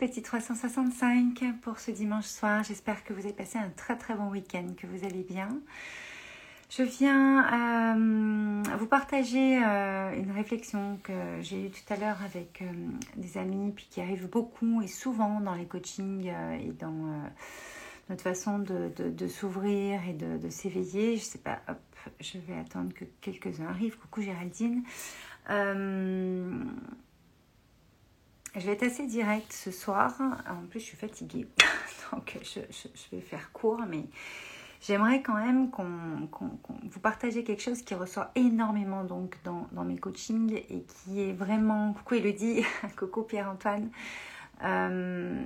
petit 0.00 0.22
365 0.22 1.44
pour 1.60 1.78
ce 1.78 1.90
dimanche 1.90 2.24
soir. 2.24 2.64
J'espère 2.64 3.04
que 3.04 3.12
vous 3.12 3.20
avez 3.20 3.34
passé 3.34 3.58
un 3.58 3.68
très 3.68 3.98
très 3.98 4.14
bon 4.14 4.30
week-end, 4.30 4.64
que 4.74 4.86
vous 4.86 5.04
allez 5.04 5.22
bien. 5.22 5.50
Je 6.70 6.82
viens 6.82 7.44
euh, 7.44 8.62
vous 8.78 8.86
partager 8.86 9.62
euh, 9.62 10.16
une 10.16 10.30
réflexion 10.30 10.98
que 11.02 11.12
j'ai 11.42 11.66
eue 11.66 11.70
tout 11.70 11.92
à 11.92 11.96
l'heure 11.98 12.16
avec 12.24 12.62
euh, 12.62 12.72
des 13.16 13.36
amis, 13.36 13.72
puis 13.72 13.88
qui 13.90 14.00
arrive 14.00 14.26
beaucoup 14.30 14.80
et 14.80 14.86
souvent 14.86 15.38
dans 15.40 15.54
les 15.54 15.66
coachings 15.66 16.32
et 16.58 16.72
dans 16.72 17.28
notre 18.08 18.22
façon 18.22 18.58
de, 18.58 19.28
s'ouvrir 19.28 20.00
et 20.08 20.14
de, 20.14 20.48
s'éveiller. 20.48 21.18
Je 21.18 21.24
sais 21.24 21.38
pas, 21.38 21.60
hop, 21.68 21.76
je 22.20 22.38
vais 22.38 22.58
attendre 22.58 22.94
que 22.94 23.04
quelques-uns 23.20 23.66
arrivent. 23.66 23.98
Coucou 23.98 24.22
Géraldine. 24.22 24.82
Je 28.56 28.66
vais 28.66 28.72
être 28.72 28.82
assez 28.82 29.06
directe 29.06 29.52
ce 29.52 29.70
soir. 29.70 30.12
En 30.48 30.66
plus, 30.68 30.80
je 30.80 30.84
suis 30.86 30.96
fatiguée. 30.96 31.46
Donc, 32.12 32.36
je, 32.42 32.60
vais 33.12 33.20
faire 33.20 33.52
court, 33.52 33.82
mais 33.88 34.06
j'aimerais 34.80 35.22
quand 35.22 35.34
même 35.34 35.70
qu'on 35.70 36.28
vous 36.82 37.00
partagez 37.00 37.44
quelque 37.44 37.62
chose 37.62 37.82
qui 37.82 37.94
ressort 37.94 38.26
énormément 38.34 39.04
donc 39.04 39.36
dans, 39.44 39.84
mes 39.84 39.96
coachings 39.96 40.54
et 40.68 40.82
qui 40.82 41.20
est 41.20 41.32
vraiment. 41.32 41.92
Coucou 41.92 42.14
Elodie, 42.14 42.64
coucou 42.96 43.22
Pierre-Antoine. 43.22 43.90
Euh, 44.64 45.42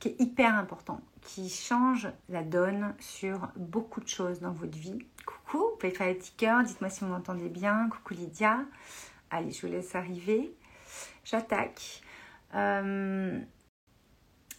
qui 0.00 0.08
est 0.08 0.20
hyper 0.20 0.54
important, 0.54 1.00
qui 1.22 1.48
change 1.48 2.08
la 2.28 2.42
donne 2.42 2.94
sur 3.00 3.48
beaucoup 3.56 4.00
de 4.00 4.08
choses 4.08 4.40
dans 4.40 4.52
votre 4.52 4.78
vie. 4.78 4.98
Coucou, 5.26 5.58
vous 5.58 5.76
pouvez 5.78 5.92
faire 5.92 6.06
les 6.06 6.14
petits 6.14 6.34
cœurs, 6.36 6.62
dites-moi 6.62 6.90
si 6.90 7.00
vous 7.00 7.10
m'entendez 7.10 7.48
bien. 7.48 7.88
Coucou 7.88 8.14
Lydia. 8.14 8.60
Allez, 9.30 9.50
je 9.50 9.66
vous 9.66 9.72
laisse 9.72 9.94
arriver 9.94 10.54
j'attaque. 11.24 12.02
Euh, 12.54 13.38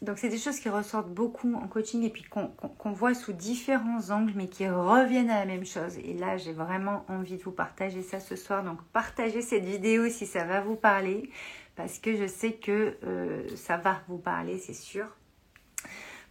donc 0.02 0.18
c'est 0.18 0.30
des 0.30 0.38
choses 0.38 0.60
qui 0.60 0.70
ressortent 0.70 1.10
beaucoup 1.10 1.54
en 1.56 1.68
coaching 1.68 2.04
et 2.04 2.10
puis 2.10 2.24
qu'on 2.24 2.92
voit 2.92 3.14
sous 3.14 3.34
différents 3.34 4.12
angles 4.12 4.32
mais 4.36 4.48
qui 4.48 4.68
reviennent 4.70 5.30
à 5.30 5.40
la 5.40 5.46
même 5.46 5.66
chose. 5.66 5.98
Et 5.98 6.14
là 6.14 6.38
j'ai 6.38 6.54
vraiment 6.54 7.06
envie 7.10 7.38
de 7.38 7.44
vous 7.44 7.52
partager 7.52 8.02
ça 8.02 8.20
ce 8.20 8.36
soir. 8.36 8.64
Donc 8.64 8.82
partagez 8.94 9.42
cette 9.42 9.66
vidéo 9.66 10.08
si 10.08 10.26
ça 10.26 10.46
va 10.46 10.62
vous 10.62 10.78
parler 10.78 11.30
parce 11.76 12.00
que 12.00 12.16
je 12.16 12.28
sais 12.28 12.54
que 12.54 12.98
euh, 13.04 13.48
ça 13.56 13.78
va 13.78 14.02
vous 14.08 14.18
parler, 14.18 14.58
c'est 14.58 14.74
sûr. 14.74 15.06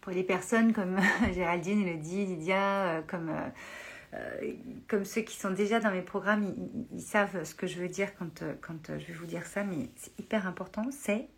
Pour 0.01 0.13
les 0.13 0.23
personnes 0.23 0.73
comme 0.73 0.99
Géraldine, 1.35 1.87
Elodie, 1.87 2.27
Lydia, 2.27 2.85
euh, 2.85 3.03
comme... 3.07 3.31
comme 4.89 5.05
ceux 5.05 5.21
qui 5.21 5.37
sont 5.37 5.51
déjà 5.51 5.81
dans 5.81 5.91
mes 5.91 6.03
programmes, 6.03 6.55
ils, 6.93 7.01
savent 7.03 7.45
ce 7.45 7.55
que 7.55 7.67
je 7.67 7.79
veux 7.79 7.89
dire 7.89 8.15
quand, 8.19 8.43
euh, 8.43 8.55
quand 8.61 8.91
euh, 8.91 8.99
je 8.99 9.07
vais 9.07 9.13
vous 9.13 9.27
dire 9.27 9.47
ça, 9.47 9.65
mais 9.65 9.91
c'est 9.97 10.19
hyper 10.19 10.47
important, 10.47 10.85
c'est 10.91 11.29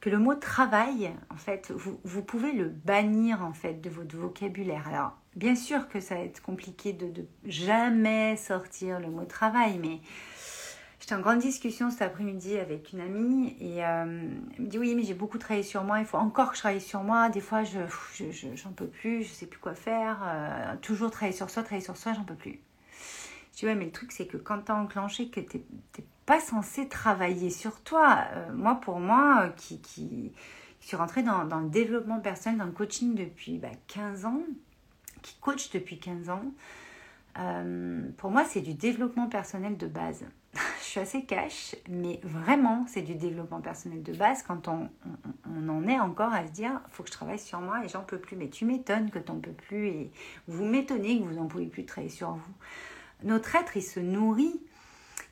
que 0.00 0.08
le 0.08 0.18
mot 0.18 0.34
travail, 0.34 1.10
en 1.28 1.36
fait, 1.36 1.70
vous, 1.72 2.00
vous, 2.04 2.22
pouvez 2.22 2.52
le 2.52 2.68
bannir 2.68 3.42
en 3.44 3.52
fait 3.52 3.80
de 3.80 3.90
votre 3.90 4.16
vocabulaire. 4.16 4.88
Alors, 4.88 5.18
bien 5.36 5.54
sûr 5.54 5.88
que 5.88 6.00
ça 6.00 6.14
va 6.14 6.22
être 6.22 6.40
compliqué 6.40 6.92
de, 6.92 7.10
de 7.10 7.26
jamais 7.44 8.36
sortir 8.36 9.00
le 9.00 9.08
mot 9.08 9.24
travail, 9.24 9.78
mais 9.78 10.00
J'étais 11.10 11.18
en 11.18 11.24
grande 11.24 11.40
discussion 11.40 11.90
cet 11.90 12.02
après-midi 12.02 12.56
avec 12.56 12.92
une 12.92 13.00
amie 13.00 13.56
et 13.58 13.84
euh, 13.84 14.28
elle 14.56 14.62
me 14.64 14.68
dit 14.68 14.78
oui 14.78 14.94
mais 14.94 15.02
j'ai 15.02 15.14
beaucoup 15.14 15.38
travaillé 15.38 15.64
sur 15.64 15.82
moi, 15.82 15.98
il 15.98 16.06
faut 16.06 16.18
encore 16.18 16.50
que 16.50 16.54
je 16.54 16.60
travaille 16.60 16.80
sur 16.80 17.02
moi, 17.02 17.28
des 17.30 17.40
fois 17.40 17.64
je 17.64 17.80
j'en 18.54 18.70
peux 18.70 18.86
plus, 18.86 19.24
je 19.24 19.32
sais 19.32 19.46
plus 19.46 19.58
quoi 19.58 19.74
faire, 19.74 20.22
euh, 20.24 20.76
toujours 20.80 21.10
travailler 21.10 21.36
sur 21.36 21.50
soi, 21.50 21.64
travailler 21.64 21.84
sur 21.84 21.96
soi, 21.96 22.12
j'en 22.12 22.22
peux 22.22 22.36
plus. 22.36 22.60
Je 23.52 23.58
dis 23.58 23.66
ouais 23.66 23.74
mais 23.74 23.86
le 23.86 23.90
truc 23.90 24.12
c'est 24.12 24.26
que 24.28 24.36
quand 24.36 24.62
tu 24.66 24.70
as 24.70 24.76
enclenché 24.76 25.30
que 25.30 25.40
tu 25.40 25.56
n'es 25.56 26.04
pas 26.26 26.38
censé 26.38 26.86
travailler 26.86 27.50
sur 27.50 27.80
toi, 27.80 28.26
euh, 28.32 28.52
moi 28.52 28.76
pour 28.76 29.00
moi 29.00 29.48
qui, 29.56 29.80
qui, 29.80 30.30
suis 30.78 30.96
rentrée 30.96 31.24
dans, 31.24 31.44
dans, 31.44 31.58
le 31.58 31.70
développement 31.70 32.20
personnel, 32.20 32.60
dans 32.60 32.66
le 32.66 32.70
coaching 32.70 33.16
depuis 33.16 33.58
bah, 33.58 33.70
15 33.88 34.26
ans, 34.26 34.42
qui 35.22 35.34
coach 35.40 35.72
depuis 35.72 35.98
15 35.98 36.30
ans, 36.30 36.44
pour 38.16 38.30
moi 38.30 38.44
c'est 38.44 38.60
du 38.60 38.74
développement 38.74 39.26
personnel 39.26 39.76
de 39.76 39.88
base 39.88 40.24
je 40.80 40.84
suis 40.84 41.00
assez 41.00 41.24
cash, 41.24 41.76
mais 41.88 42.20
vraiment, 42.22 42.84
c'est 42.88 43.02
du 43.02 43.14
développement 43.14 43.60
personnel 43.60 44.02
de 44.02 44.12
base 44.12 44.42
quand 44.42 44.68
on, 44.68 44.88
en 45.68 45.86
est 45.86 46.00
encore 46.00 46.32
à 46.32 46.46
se 46.46 46.52
dire 46.52 46.80
faut 46.90 47.02
que 47.04 47.08
je 47.08 47.14
travaille 47.14 47.38
sur 47.38 47.60
moi 47.60 47.84
et 47.84 47.88
j'en 47.88 48.02
peux 48.02 48.18
plus. 48.18 48.36
Mais 48.36 48.48
tu 48.48 48.64
m'étonnes 48.64 49.10
que 49.10 49.18
tu 49.18 49.30
n'en 49.30 49.38
peux 49.38 49.52
plus 49.52 49.88
et 49.88 50.10
vous 50.48 50.64
m'étonnez 50.64 51.20
que 51.20 51.24
vous 51.24 51.34
n'en 51.34 51.46
pouvez 51.46 51.66
plus 51.66 51.84
travailler 51.84 52.12
sur 52.12 52.32
vous. 52.32 52.54
Notre 53.22 53.54
être, 53.54 53.76
il 53.76 53.82
se 53.82 54.00
nourrit, 54.00 54.60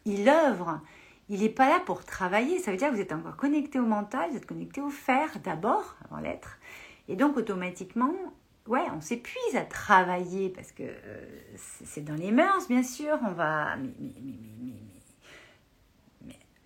il 0.05 0.29
œuvre. 0.29 0.81
Il 1.29 1.41
n'est 1.41 1.49
pas 1.51 1.69
là 1.69 1.81
pour 1.85 2.05
travailler. 2.05 2.59
Ça 2.59 2.71
veut 2.71 2.77
dire 2.77 2.89
que 2.89 2.95
vous 2.95 3.01
êtes 3.01 3.13
encore 3.13 3.37
connecté 3.37 3.79
au 3.79 3.87
mental, 3.87 4.31
vous 4.31 4.37
êtes 4.37 4.47
connecté 4.47 4.81
au 4.81 4.91
faire 4.91 5.29
d'abord, 5.45 5.97
avant 6.05 6.21
l'être. 6.21 6.59
Et 7.09 7.17
donc, 7.17 7.37
automatiquement, 7.37 8.15
ouais, 8.67 8.85
on 8.97 9.01
s'épuise 9.01 9.57
à 9.57 9.63
travailler 9.63 10.51
parce 10.51 10.73
que 10.73 10.85
euh, 10.85 11.25
c'est 11.57 12.05
dans 12.05 12.15
les 12.15 12.31
mœurs, 12.31 12.69
bien 12.69 12.83
sûr. 12.83 13.19
On 13.27 13.33
va. 13.33 13.77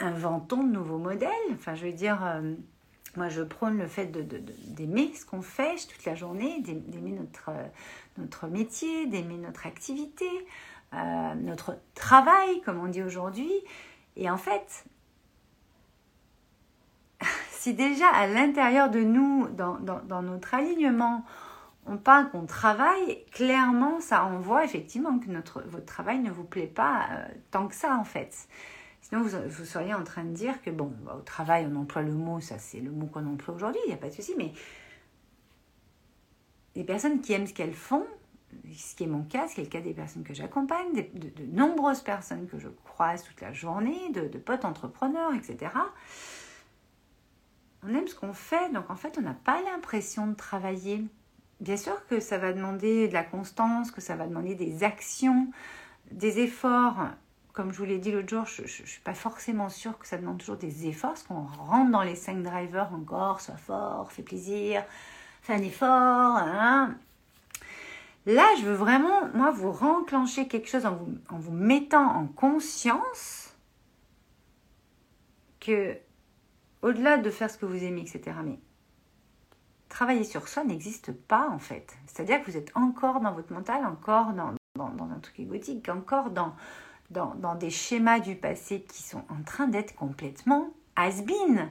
Inventons 0.02 0.62
de 0.64 0.72
nouveaux 0.72 0.98
modèles. 0.98 1.30
Enfin, 1.52 1.74
je 1.74 1.86
veux 1.86 1.92
dire, 1.92 2.24
euh, 2.24 2.54
moi, 3.16 3.28
je 3.28 3.42
prône 3.42 3.78
le 3.78 3.86
fait 3.86 4.06
d'aimer 4.06 5.12
ce 5.14 5.24
qu'on 5.24 5.42
fait 5.42 5.76
toute 5.88 6.04
la 6.04 6.14
journée, 6.14 6.60
d'aimer 6.60 7.12
notre, 7.12 7.50
euh, 7.50 7.66
notre 8.18 8.46
métier, 8.48 9.06
d'aimer 9.06 9.36
notre 9.36 9.66
activité, 9.66 10.28
euh, 10.94 11.34
notre 11.34 11.78
travail, 11.94 12.60
comme 12.62 12.78
on 12.78 12.88
dit 12.88 13.02
aujourd'hui. 13.02 13.52
Et 14.16 14.28
en 14.30 14.36
fait, 14.36 14.84
si 17.50 17.74
déjà 17.74 18.08
à 18.08 18.26
l'intérieur 18.26 18.90
de 18.90 19.00
nous, 19.00 19.48
dans, 19.48 19.78
dans, 19.78 20.22
notre 20.22 20.54
alignement, 20.54 21.24
on 21.86 21.96
parle 21.96 22.30
qu'on 22.30 22.46
travaille, 22.46 23.24
clairement, 23.32 24.00
ça 24.00 24.24
envoie 24.24 24.64
effectivement 24.64 25.18
que 25.18 25.28
notre, 25.30 25.62
votre 25.62 25.86
travail 25.86 26.20
ne 26.20 26.30
vous 26.30 26.44
plaît 26.44 26.66
pas 26.66 27.08
tant 27.50 27.66
que 27.66 27.74
ça, 27.74 27.96
en 27.96 28.04
fait. 28.04 28.48
Vous, 29.12 29.64
seriez 29.66 29.92
en 29.92 30.04
train 30.04 30.24
de 30.24 30.32
dire 30.32 30.62
que, 30.62 30.70
bon, 30.70 30.90
bah, 31.04 31.16
au 31.18 31.22
travail, 31.22 31.68
on 31.70 31.76
emploie 31.76 32.00
le 32.00 32.14
mot, 32.14 32.40
ça 32.40 32.58
c'est 32.58 32.80
le 32.80 32.90
mot 32.90 33.06
qu'on 33.06 33.26
emploie 33.26 33.54
aujourd'hui, 33.54 33.80
il 33.84 33.88
n'y 33.88 33.94
a 33.94 33.98
pas 33.98 34.08
de 34.08 34.14
souci, 34.14 34.34
mais 34.38 34.52
les 36.74 36.84
personnes 36.84 37.20
qui 37.20 37.34
aiment 37.34 37.46
ce 37.46 37.52
qu'elles 37.52 37.74
font, 37.74 38.06
ce 38.74 38.94
qui 38.94 39.04
est 39.04 39.08
mon 39.08 39.22
cas, 39.22 39.48
ce 39.48 39.54
qui 39.54 39.60
est 39.60 39.64
le 39.64 39.70
cas 39.70 39.82
des 39.82 39.92
personnes 39.92 40.24
que 40.24 40.32
j'accompagne, 40.32 40.94
de, 40.94 41.44
nombreuses 41.52 42.00
personnes 42.00 42.46
que 42.46 42.58
je 42.58 42.68
croise 42.68 43.22
toute 43.22 43.42
la 43.42 43.52
journée, 43.52 44.10
de, 44.14 44.28
de 44.28 44.38
potes 44.38 44.64
entrepreneurs, 44.64 45.34
etc. 45.34 45.72
On 47.82 47.94
aime 47.94 48.06
ce 48.06 48.14
qu'on 48.14 48.32
fait, 48.32 48.72
donc 48.72 48.88
en 48.88 48.96
fait, 48.96 49.18
on 49.18 49.22
n'a 49.22 49.34
pas 49.34 49.60
l'impression 49.62 50.26
de 50.26 50.34
travailler. 50.34 51.04
Bien 51.60 51.76
sûr 51.76 52.06
que 52.06 52.18
ça 52.18 52.38
va 52.38 52.54
demander 52.54 53.08
de 53.08 53.12
la 53.12 53.24
constance, 53.24 53.90
que 53.90 54.00
ça 54.00 54.16
va 54.16 54.26
demander 54.26 54.54
des 54.54 54.84
actions, 54.84 55.50
des 56.10 56.38
efforts 56.40 57.08
comme 57.52 57.72
je 57.72 57.78
vous 57.78 57.84
l'ai 57.84 57.98
dit 57.98 58.10
l'autre 58.10 58.28
jour, 58.28 58.46
je 58.46 58.62
ne 58.62 58.66
suis 58.66 59.00
pas 59.00 59.14
forcément 59.14 59.68
sûre 59.68 59.98
que 59.98 60.06
ça 60.06 60.16
demande 60.16 60.38
toujours 60.38 60.56
des 60.56 60.86
efforts, 60.86 61.10
parce 61.10 61.22
qu'on 61.24 61.44
rentre 61.44 61.90
dans 61.90 62.02
les 62.02 62.16
cinq 62.16 62.42
drivers 62.42 62.92
encore, 62.94 63.40
soit 63.40 63.56
fort, 63.56 64.10
fait 64.10 64.22
plaisir, 64.22 64.84
fait 65.42 65.54
un 65.54 65.62
effort. 65.62 65.88
Hein. 65.88 66.96
Là, 68.24 68.46
je 68.58 68.64
veux 68.64 68.74
vraiment, 68.74 69.28
moi, 69.34 69.50
vous 69.50 69.72
renclencher 69.72 70.48
quelque 70.48 70.68
chose 70.68 70.86
en 70.86 70.94
vous, 70.94 71.14
en 71.28 71.38
vous 71.38 71.52
mettant 71.52 72.06
en 72.06 72.26
conscience 72.26 73.54
que, 75.60 75.98
au-delà 76.80 77.18
de 77.18 77.30
faire 77.30 77.50
ce 77.50 77.58
que 77.58 77.66
vous 77.66 77.84
aimez, 77.84 78.00
etc., 78.00 78.36
mais 78.44 78.58
travailler 79.88 80.24
sur 80.24 80.48
soi 80.48 80.64
n'existe 80.64 81.12
pas, 81.12 81.50
en 81.50 81.58
fait. 81.58 81.94
C'est-à-dire 82.06 82.40
que 82.42 82.50
vous 82.50 82.56
êtes 82.56 82.70
encore 82.74 83.20
dans 83.20 83.32
votre 83.32 83.52
mental, 83.52 83.84
encore 83.84 84.32
dans, 84.32 84.54
dans 84.76 85.04
un 85.04 85.18
truc 85.20 85.38
égotique, 85.40 85.88
encore 85.90 86.30
dans 86.30 86.54
dans, 87.12 87.54
des 87.54 87.70
schémas 87.70 88.20
du 88.20 88.34
passé 88.34 88.82
qui 88.82 89.02
sont 89.02 89.24
en 89.28 89.42
train 89.44 89.68
d'être 89.68 89.94
complètement 89.94 90.70
has-been. 90.96 91.70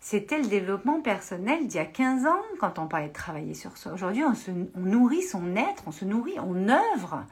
C'était 0.00 0.38
le 0.38 0.46
développement 0.46 1.00
personnel 1.00 1.66
d'il 1.66 1.76
y 1.76 1.80
a 1.80 1.84
15 1.84 2.26
ans 2.26 2.42
quand 2.60 2.78
on 2.78 2.86
parlait 2.86 3.08
de 3.08 3.12
travailler 3.12 3.54
sur 3.54 3.76
soi. 3.76 3.92
Aujourd'hui, 3.92 4.22
on, 4.24 4.34
on 4.76 4.80
nourrit 4.80 5.22
son 5.22 5.56
être, 5.56 5.82
on 5.86 5.92
se 5.92 6.04
nourrit, 6.04 6.38
on 6.38 6.68
œuvre. 6.68 7.24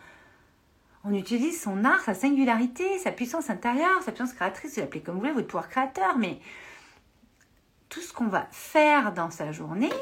On 1.05 1.12
utilise 1.12 1.61
son 1.61 1.85
art, 1.85 2.00
sa 2.00 2.14
singularité, 2.14 2.99
sa 2.99 3.12
puissance 3.12 3.50
intérieure, 3.50 4.03
sa 4.03 4.11
puissance 4.11 4.32
créatrice, 4.32 4.75
vous 4.75 4.81
l'appelez 4.81 5.03
comme 5.03 5.14
vous 5.14 5.20
voulez, 5.20 5.32
votre 5.32 5.47
pouvoir 5.47 5.69
créateur, 5.69 6.17
mais 6.17 6.41
tout 7.91 8.00
ce 8.00 8.12
qu'on 8.12 8.26
va 8.26 8.49
faire 8.50 9.12
dans 9.12 9.31
sa 9.31 9.53
journée, 9.53 9.93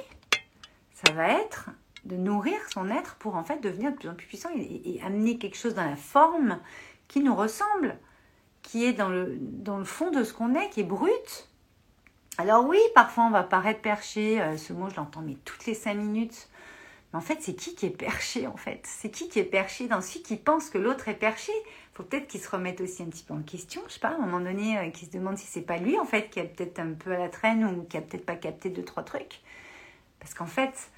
ça 0.95 1.13
va 1.13 1.29
être 1.29 1.71
de 2.05 2.17
nourrir 2.17 2.59
son 2.73 2.91
être 2.91 3.15
pour 3.17 3.37
en 3.37 3.45
fait 3.45 3.61
devenir 3.61 3.93
de 3.93 3.97
plus 3.97 4.09
en 4.09 4.15
plus 4.15 4.27
puissant 4.27 4.51
et, 4.57 5.01
amener 5.05 5.39
quelque 5.39 5.57
chose 5.57 5.75
dans 5.75 5.85
la 5.85 5.97
forme 5.97 6.59
qui 7.09 7.21
nous 7.21 7.35
ressemble, 7.35 7.97
qui 8.63 8.85
est 8.85 8.93
dans 8.93 9.09
le, 9.09 9.37
dans 9.41 9.79
le 9.79 9.85
fond 9.85 10.11
de 10.11 10.25
ce 10.25 10.33
qu'on 10.33 10.55
est, 10.55 10.71
qui 10.71 10.81
est 10.81 10.85
brut. 10.85 11.49
Alors 12.39 12.67
oui, 12.67 12.79
parfois 12.95 13.25
on 13.25 13.31
va 13.31 13.43
paraître 13.43 13.83
perché, 13.83 14.41
euh, 14.41 14.57
ce 14.57 14.73
mot 14.73 14.89
je 14.89 14.97
l'entends 14.97 15.21
mais 15.21 15.37
toutes 15.45 15.67
les 15.67 15.75
cinq 15.75 15.95
minutes. 15.95 16.49
Mais 17.13 17.19
en 17.19 17.23
fait, 17.23 17.39
c'est 17.41 17.55
qui 17.55 17.75
qui 17.75 17.87
est 17.87 17.91
perché 17.91 18.47
en 18.47 18.57
fait? 18.57 18.81
C'est 18.85 19.11
qui 19.11 19.29
qui 19.29 19.39
est 19.39 19.45
perché 19.45 19.87
dans 19.87 20.01
celui 20.01 20.23
qui 20.23 20.37
pense 20.37 20.71
que 20.71 20.79
l'autre 20.79 21.09
est 21.09 21.15
perché? 21.15 21.53
Faut 21.93 22.03
peut-être 22.05 22.27
qu'il 22.27 22.41
se 22.41 22.49
remette 22.49 22.81
aussi 22.81 23.03
un 23.03 23.07
petit 23.07 23.23
peu 23.23 23.35
en 23.35 23.43
question, 23.43 23.83
je 23.87 23.95
sais 23.95 24.01
pas, 24.01 24.09
à 24.09 24.15
un 24.15 24.19
moment 24.19 24.41
donné, 24.41 24.79
euh, 24.79 24.91
qu'il 24.91 25.09
se 25.09 25.13
demande 25.13 25.37
si 25.37 25.47
c'est 25.47 25.61
pas 25.61 25.77
lui 25.77 25.99
en 25.99 26.07
fait 26.07 26.31
qui 26.31 26.41
a 26.41 26.45
peut-être 26.45 26.79
un 26.79 26.95
peu 26.95 27.13
à 27.13 27.19
la 27.19 27.29
traîne 27.29 27.65
ou 27.65 27.85
qui 27.85 27.99
a 27.99 28.01
peut-être 28.01 28.25
pas 28.25 28.37
capté 28.37 28.71
deux 28.71 28.85
trois 28.85 29.03
trucs. 29.03 29.43
Parce 30.19 30.33
qu'en 30.33 30.47
fait, 30.47 30.91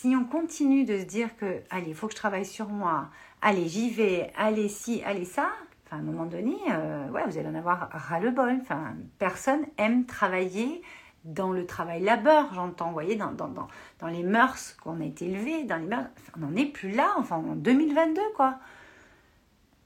si 0.00 0.16
on 0.16 0.24
continue 0.24 0.84
de 0.84 0.98
se 0.98 1.04
dire 1.04 1.36
que 1.36 1.60
allez, 1.68 1.88
il 1.88 1.94
faut 1.94 2.06
que 2.06 2.14
je 2.14 2.18
travaille 2.18 2.46
sur 2.46 2.70
moi, 2.70 3.10
allez, 3.42 3.68
j'y 3.68 3.90
vais, 3.90 4.32
allez 4.34 4.70
ci, 4.70 5.02
allez 5.04 5.26
ça, 5.26 5.50
à 5.90 5.96
un 5.96 6.00
moment 6.00 6.24
donné, 6.24 6.56
euh, 6.70 7.10
ouais, 7.10 7.22
vous 7.26 7.36
allez 7.36 7.48
en 7.48 7.54
avoir 7.54 7.90
ras 7.92 8.18
le 8.18 8.30
bol. 8.30 8.56
Enfin, 8.62 8.94
personne 9.18 9.60
aime 9.76 10.06
travailler 10.06 10.80
dans 11.24 11.52
le 11.52 11.66
travail 11.66 12.00
labeur, 12.00 12.54
j'entends, 12.54 12.86
vous 12.86 12.92
voyez, 12.94 13.16
dans, 13.16 13.32
dans, 13.32 13.48
dans, 13.48 13.68
dans 13.98 14.06
les 14.06 14.22
mœurs 14.22 14.74
qu'on 14.82 15.02
a 15.02 15.04
été 15.04 15.26
élevés, 15.26 15.64
dans 15.64 15.76
les 15.76 15.86
mœurs, 15.86 16.06
on 16.34 16.46
n'en 16.46 16.56
est 16.56 16.64
plus 16.64 16.92
là, 16.92 17.12
enfin 17.18 17.36
en 17.36 17.54
2022 17.54 18.22
quoi. 18.36 18.58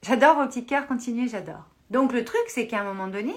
J'adore 0.02 0.37
vos 0.37 0.46
petits 0.46 0.64
cœurs, 0.64 0.87
continuez, 0.87 1.26
j'adore. 1.26 1.67
Donc 1.90 2.12
le 2.12 2.25
truc, 2.25 2.44
c'est 2.46 2.69
qu'à 2.69 2.82
un 2.82 2.84
moment 2.84 3.08
donné, 3.08 3.34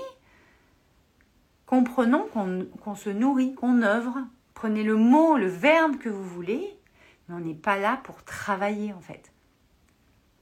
comprenons 1.65 2.27
qu'on 2.27 2.95
se 2.95 3.09
nourrit, 3.09 3.55
qu'on 3.55 3.81
œuvre. 3.81 4.19
Prenez 4.57 4.81
le 4.81 4.95
mot, 4.95 5.37
le 5.37 5.45
verbe 5.45 5.99
que 5.99 6.09
vous 6.09 6.23
voulez, 6.23 6.75
mais 7.29 7.35
on 7.35 7.39
n'est 7.39 7.53
pas 7.53 7.77
là 7.77 8.01
pour 8.03 8.23
travailler 8.23 8.91
en 8.91 8.99
fait. 9.01 9.31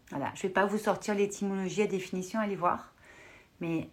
Voilà, 0.10 0.32
je 0.36 0.40
ne 0.40 0.44
vais 0.44 0.54
pas 0.54 0.66
vous 0.66 0.78
sortir 0.78 1.16
l'étymologie, 1.16 1.82
à 1.82 1.88
définition, 1.88 2.40
allez 2.40 2.56
voir. 2.56 2.94
Mais 3.60 3.90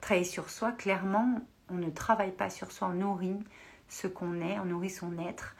travailler 0.00 0.24
sur 0.24 0.48
soi, 0.48 0.70
clairement, 0.70 1.40
on 1.70 1.74
ne 1.74 1.90
travaille 1.90 2.30
pas 2.30 2.50
sur 2.50 2.70
soi, 2.70 2.86
on 2.86 2.94
nourrit 2.94 3.40
ce 3.88 4.06
qu'on 4.06 4.40
est, 4.40 4.60
on 4.60 4.64
nourrit 4.64 4.90
son 4.90 5.18
être. 5.18 5.56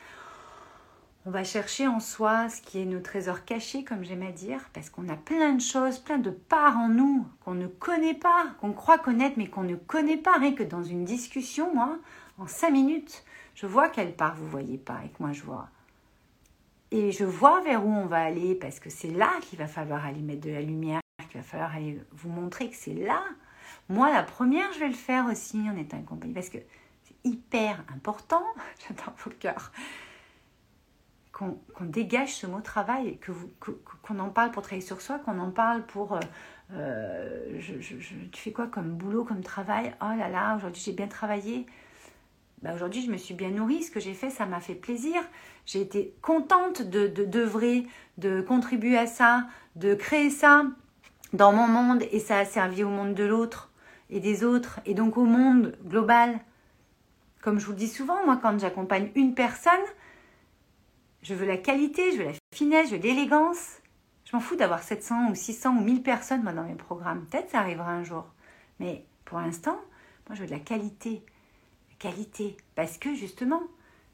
On 1.27 1.33
va 1.33 1.43
chercher 1.43 1.89
en 1.89 1.99
soi 1.99 2.49
ce 2.51 2.63
qui 2.63 2.81
est 2.81 2.85
nos 2.85 3.01
trésors 3.01 3.45
cachés, 3.45 3.83
comme 3.83 4.05
j'aime 4.05 4.23
à 4.23 4.31
dire, 4.31 4.61
parce 4.75 4.91
qu'on 4.91 5.09
a 5.09 5.17
plein 5.17 5.55
de 5.55 5.61
choses, 5.61 5.99
plein 5.99 6.19
de 6.19 6.31
parts 6.31 6.77
en 6.77 6.89
nous 6.89 7.27
qu'on 7.41 7.55
ne 7.55 7.67
connaît 7.67 8.15
pas, 8.15 8.47
qu'on 8.61 8.73
croit 8.73 8.99
connaître, 8.99 9.39
mais 9.39 9.49
qu'on 9.49 9.65
ne 9.65 9.75
connaît 9.75 10.17
pas. 10.19 10.39
Rien 10.39 10.55
que 10.55 10.63
dans 10.63 10.85
une 10.85 11.05
discussion, 11.05 11.75
moi, 11.75 11.99
en 12.39 12.47
cinq 12.47 12.71
minutes, 12.71 13.25
je 13.61 13.67
vois 13.67 13.89
quelle 13.89 14.15
part 14.15 14.37
vous 14.37 14.49
voyez 14.49 14.79
pas 14.79 15.01
et 15.05 15.09
que 15.09 15.21
moi 15.21 15.33
je 15.33 15.43
vois. 15.43 15.69
Et 16.93 17.11
je 17.11 17.25
vois 17.25 17.61
vers 17.63 17.85
où 17.85 17.91
on 17.91 18.07
va 18.07 18.23
aller, 18.23 18.55
parce 18.55 18.79
que 18.79 18.89
c'est 18.89 19.11
là 19.11 19.33
qu'il 19.43 19.59
va 19.59 19.67
falloir 19.67 20.07
aller 20.07 20.21
mettre 20.21 20.43
de 20.43 20.51
la 20.51 20.63
lumière, 20.63 21.01
qu'il 21.29 21.41
va 21.41 21.47
falloir 21.47 21.75
aller 21.75 22.01
vous 22.13 22.29
montrer 22.29 22.71
que 22.71 22.77
c'est 22.77 22.95
là. 22.95 23.25
Moi, 23.89 24.13
la 24.13 24.23
première, 24.23 24.73
je 24.75 24.79
vais 24.79 24.89
le 24.89 24.95
faire 24.95 25.27
aussi 25.27 25.59
en 25.69 25.77
étant 25.77 25.99
accompagnée, 25.99 26.35
parce 26.35 26.51
que 26.51 26.59
c'est 27.03 27.17
hyper 27.25 27.85
important, 27.93 28.45
j'adore 28.89 29.15
vos 29.25 29.31
cœurs, 29.31 29.73
qu'on 31.33 31.59
dégage 31.81 32.37
ce 32.37 32.47
mot 32.47 32.61
travail, 32.61 33.19
que 33.19 33.33
qu'on 34.03 34.21
en 34.21 34.31
parle 34.31 34.53
pour 34.53 34.63
travailler 34.63 34.87
sur 34.87 35.01
soi, 35.01 35.19
qu'on 35.19 35.39
en 35.41 35.51
parle 35.51 35.85
pour... 35.85 36.15
Euh, 36.15 36.21
euh, 36.75 37.61
tu 38.31 38.41
fais 38.41 38.53
quoi 38.53 38.69
comme 38.69 38.91
boulot, 38.91 39.25
comme 39.25 39.43
travail? 39.43 39.95
Oh 40.01 40.17
là 40.17 40.29
là, 40.29 40.55
aujourd'hui 40.55 40.83
j'ai 40.85 40.93
bien 40.93 41.09
travaillé. 41.09 41.67
Bah 42.63 42.75
aujourd'hui 42.75 43.03
je 43.03 43.11
me 43.11 43.17
suis 43.17 43.35
bien 43.35 43.51
nourrie, 43.51 43.85
ce 43.85 43.91
que 43.91 44.01
j'ai 44.01 44.15
fait, 44.15 44.31
ça 44.31 44.45
m'a 44.45 44.61
fait 44.61 44.75
plaisir. 44.75 45.21
J'ai 45.65 45.81
été 45.81 46.15
contente 46.23 46.83
de 46.83 47.07
d'œuvrer, 47.07 47.87
de, 48.17 48.41
contribuer 48.41 48.99
à 48.99 49.07
ça, 49.07 49.47
de 49.77 49.95
créer 49.95 50.31
ça 50.31 50.65
dans 51.33 51.53
mon 51.53 51.69
monde 51.69 52.03
et 52.11 52.19
ça 52.19 52.39
a 52.39 52.45
servi 52.45 52.83
au 52.83 52.89
monde 52.89 53.15
de 53.15 53.25
l'autre 53.25 53.71
et 54.11 54.19
des 54.19 54.43
autres 54.43 54.81
et 54.87 54.95
donc 54.95 55.17
au 55.17 55.25
monde 55.25 55.77
global. 55.85 56.41
Comme 57.43 57.61
je 57.61 57.67
vous 57.67 57.73
le 57.73 57.79
dis 57.79 57.89
souvent, 57.89 58.25
moi 58.25 58.39
quand 58.43 58.59
j'accompagne 58.59 59.13
une 59.15 59.35
personne, 59.35 59.73
je 61.23 61.35
veux 61.35 61.47
la 61.47 61.59
qualité, 61.59 62.11
je 62.13 62.19
veux 62.19 62.25
la 62.25 62.33
finesse, 62.53 62.91
je 62.91 62.97
veux 62.97 63.03
l'élégance. 63.03 63.77
Je 64.25 64.35
m'en 64.35 64.41
fous 64.41 64.57
d'avoir 64.57 64.83
700 64.83 65.31
ou 65.31 65.35
600 65.35 65.77
ou 65.77 65.81
1000 65.81 66.03
personnes 66.03 66.43
dans 66.43 66.65
mes 66.65 66.75
programmes. 66.75 67.25
Peut-être 67.27 67.51
ça 67.51 67.61
arrivera 67.61 67.93
un 67.93 68.03
jour. 68.03 68.27
Mais 68.81 69.05
pour 69.25 69.39
l'instant, 69.39 69.79
moi 70.29 70.35
je 70.35 70.41
veux 70.41 70.47
de 70.47 70.53
la 70.53 70.59
qualité. 70.59 71.23
Qualité. 71.99 72.57
Parce 72.75 72.99
que 72.99 73.15
justement, 73.15 73.63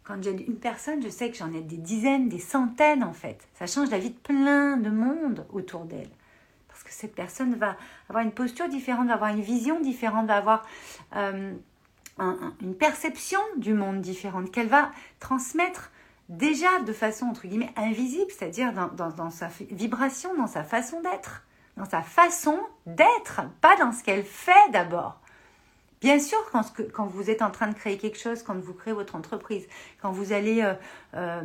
quand 0.04 0.22
j'ai 0.22 0.30
une 0.30 0.58
personne, 0.58 1.02
je 1.02 1.08
sais 1.08 1.30
que 1.30 1.36
j'en 1.36 1.52
ai 1.52 1.60
des 1.60 1.76
dizaines, 1.76 2.28
des 2.28 2.38
centaines 2.38 3.04
en 3.04 3.12
fait. 3.12 3.46
Ça 3.54 3.66
change 3.66 3.90
la 3.90 3.98
vie 3.98 4.10
de 4.10 4.18
plein 4.18 4.76
de 4.76 4.90
monde 4.90 5.46
autour 5.52 5.84
d'elle. 5.84 6.10
Parce 6.68 6.82
que 6.82 6.92
cette 6.92 7.14
personne 7.14 7.54
va 7.54 7.76
avoir 8.08 8.24
une 8.24 8.32
posture 8.32 8.68
différente, 8.68 9.08
va 9.08 9.14
avoir 9.14 9.30
une 9.30 9.40
vision 9.40 9.80
différente, 9.80 10.26
va 10.26 10.36
avoir 10.36 10.66
euh, 11.16 11.54
une 12.18 12.74
perception 12.74 13.40
du 13.56 13.74
monde 13.74 14.00
différente, 14.00 14.50
qu'elle 14.50 14.68
va 14.68 14.90
transmettre 15.20 15.90
déjà 16.28 16.80
de 16.80 16.92
façon 16.92 17.26
entre 17.26 17.46
guillemets 17.46 17.72
invisible, 17.76 18.30
c'est-à-dire 18.30 18.72
dans, 18.72 19.30
sa 19.30 19.48
vibration, 19.70 20.34
dans 20.34 20.46
sa 20.46 20.64
façon 20.64 21.00
d'être, 21.00 21.44
dans 21.76 21.84
sa 21.84 22.02
façon 22.02 22.58
d'être, 22.86 23.42
pas 23.60 23.76
dans 23.76 23.92
ce 23.92 24.02
qu'elle 24.02 24.24
fait 24.24 24.70
d'abord. 24.72 25.20
Bien 26.04 26.18
sûr, 26.18 26.36
quand, 26.92 27.06
vous 27.06 27.30
êtes 27.30 27.40
en 27.40 27.50
train 27.50 27.66
de 27.66 27.74
créer 27.74 27.96
quelque 27.96 28.18
chose, 28.18 28.42
quand 28.42 28.54
vous 28.58 28.74
créez 28.74 28.92
votre 28.92 29.16
entreprise, 29.16 29.66
quand 30.02 30.12
vous 30.12 30.34
allez 30.34 30.60
euh, 30.60 30.74
euh, 31.14 31.40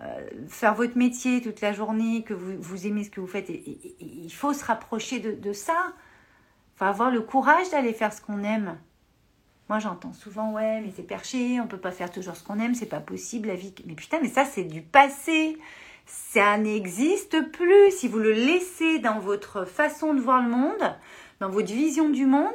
euh, 0.00 0.28
faire 0.48 0.74
votre 0.74 0.98
métier 0.98 1.40
toute 1.40 1.60
la 1.60 1.72
journée, 1.72 2.24
que 2.24 2.34
vous, 2.34 2.86
aimez 2.88 3.04
ce 3.04 3.10
que 3.10 3.20
vous 3.20 3.28
faites, 3.28 3.48
il 3.48 4.32
faut 4.32 4.52
se 4.52 4.64
rapprocher 4.64 5.20
de, 5.20 5.30
de 5.30 5.52
ça. 5.52 5.92
Il 6.74 6.78
faut 6.78 6.86
avoir 6.86 7.12
le 7.12 7.20
courage 7.20 7.70
d'aller 7.70 7.92
faire 7.92 8.12
ce 8.12 8.20
qu'on 8.20 8.42
aime. 8.42 8.76
Moi, 9.68 9.78
j'entends 9.78 10.12
souvent, 10.12 10.50
ouais, 10.50 10.80
mais 10.80 10.92
c'est 10.96 11.04
perché, 11.04 11.60
on 11.60 11.68
peut 11.68 11.78
pas 11.78 11.92
faire 11.92 12.10
toujours 12.10 12.34
ce 12.34 12.42
qu'on 12.42 12.58
aime, 12.58 12.74
c'est 12.74 12.86
pas 12.86 12.98
possible, 12.98 13.46
la 13.46 13.54
vie. 13.54 13.72
Mais 13.84 13.94
putain, 13.94 14.18
mais 14.20 14.28
ça, 14.28 14.44
c'est 14.44 14.64
du 14.64 14.82
passé. 14.82 15.56
Ça 16.04 16.58
n'existe 16.58 17.48
plus. 17.52 17.92
Si 17.92 18.08
vous 18.08 18.18
le 18.18 18.32
laissez 18.32 18.98
dans 18.98 19.20
votre 19.20 19.64
façon 19.66 20.14
de 20.14 20.20
voir 20.20 20.42
le 20.42 20.48
monde, 20.48 20.96
dans 21.38 21.48
votre 21.48 21.72
vision 21.72 22.08
du 22.08 22.26
monde, 22.26 22.50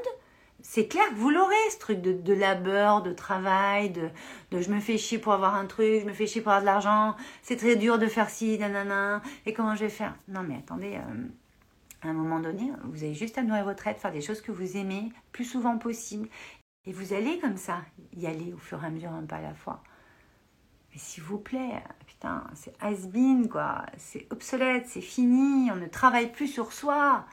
c'est 0.63 0.87
clair 0.87 1.07
que 1.09 1.15
vous 1.15 1.29
l'aurez, 1.29 1.69
ce 1.71 1.77
truc 1.77 2.01
de, 2.01 2.33
labeur, 2.33 3.01
de 3.01 3.11
travail, 3.11 3.91
de, 3.91 4.09
je 4.51 4.69
me 4.69 4.79
fais 4.79 4.97
chier 4.97 5.17
pour 5.17 5.33
avoir 5.33 5.55
un 5.55 5.65
truc, 5.65 6.01
je 6.01 6.05
me 6.05 6.13
fais 6.13 6.27
chier 6.27 6.41
pour 6.41 6.51
avoir 6.51 6.61
de 6.61 6.65
l'argent, 6.65 7.15
c'est 7.41 7.57
très 7.57 7.75
dur 7.75 7.99
de 7.99 8.07
faire 8.07 8.29
ci, 8.29 8.57
nanana, 8.57 9.21
et 9.45 9.53
comment 9.53 9.75
je 9.75 9.81
vais 9.81 9.89
faire? 9.89 10.15
Non, 10.27 10.43
mais 10.43 10.55
attendez, 10.57 10.95
euh, 10.95 11.27
à 12.03 12.09
un 12.09 12.13
moment 12.13 12.39
donné, 12.39 12.71
vous 12.85 13.03
avez 13.03 13.13
juste 13.13 13.37
à 13.37 13.43
nourrir 13.43 13.63
votre 13.63 13.87
aide, 13.87 13.97
faire 13.97 14.11
des 14.11 14.21
choses 14.21 14.41
que 14.41 14.51
vous 14.51 14.77
aimez, 14.77 15.11
plus 15.31 15.45
souvent 15.45 15.77
possible, 15.77 16.27
et 16.85 16.93
vous 16.93 17.13
allez 17.13 17.39
comme 17.39 17.57
ça 17.57 17.81
y 18.15 18.25
aller 18.25 18.53
au 18.53 18.57
fur 18.57 18.83
et 18.83 18.87
à 18.87 18.89
mesure, 18.89 19.11
un 19.11 19.23
pas 19.23 19.37
à 19.37 19.41
la 19.41 19.53
fois. 19.53 19.83
Mais 20.91 20.99
s'il 20.99 21.23
vous 21.23 21.37
plaît, 21.37 21.81
putain, 22.05 22.43
c'est 22.53 22.73
has-been, 22.81 23.47
quoi. 23.47 23.85
C'est 23.97 24.27
obsolète, 24.29 24.87
c'est 24.87 25.01
fini, 25.01 25.71
on 25.71 25.77
ne 25.77 25.87
travaille 25.87 26.31
plus 26.31 26.47
sur 26.47 26.73
soi. 26.73 27.25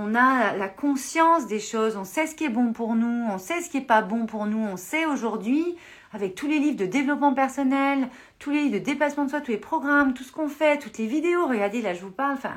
On 0.00 0.14
a 0.14 0.56
la 0.56 0.68
conscience 0.68 1.48
des 1.48 1.58
choses, 1.58 1.96
on 1.96 2.04
sait 2.04 2.28
ce 2.28 2.36
qui 2.36 2.44
est 2.44 2.48
bon 2.50 2.72
pour 2.72 2.94
nous, 2.94 3.26
on 3.32 3.36
sait 3.36 3.60
ce 3.60 3.68
qui 3.68 3.78
n'est 3.78 3.84
pas 3.84 4.00
bon 4.00 4.26
pour 4.26 4.46
nous, 4.46 4.60
on 4.60 4.76
sait 4.76 5.06
aujourd'hui, 5.06 5.74
avec 6.12 6.36
tous 6.36 6.46
les 6.46 6.60
livres 6.60 6.76
de 6.76 6.86
développement 6.86 7.34
personnel, 7.34 8.08
tous 8.38 8.50
les 8.50 8.62
livres 8.62 8.78
de 8.78 8.84
dépassement 8.84 9.24
de 9.24 9.30
soi, 9.30 9.40
tous 9.40 9.50
les 9.50 9.56
programmes, 9.56 10.14
tout 10.14 10.22
ce 10.22 10.30
qu'on 10.30 10.46
fait, 10.48 10.78
toutes 10.78 10.98
les 10.98 11.08
vidéos, 11.08 11.48
regardez, 11.48 11.82
là 11.82 11.94
je 11.94 12.02
vous 12.02 12.12
parle, 12.12 12.34
enfin, 12.34 12.54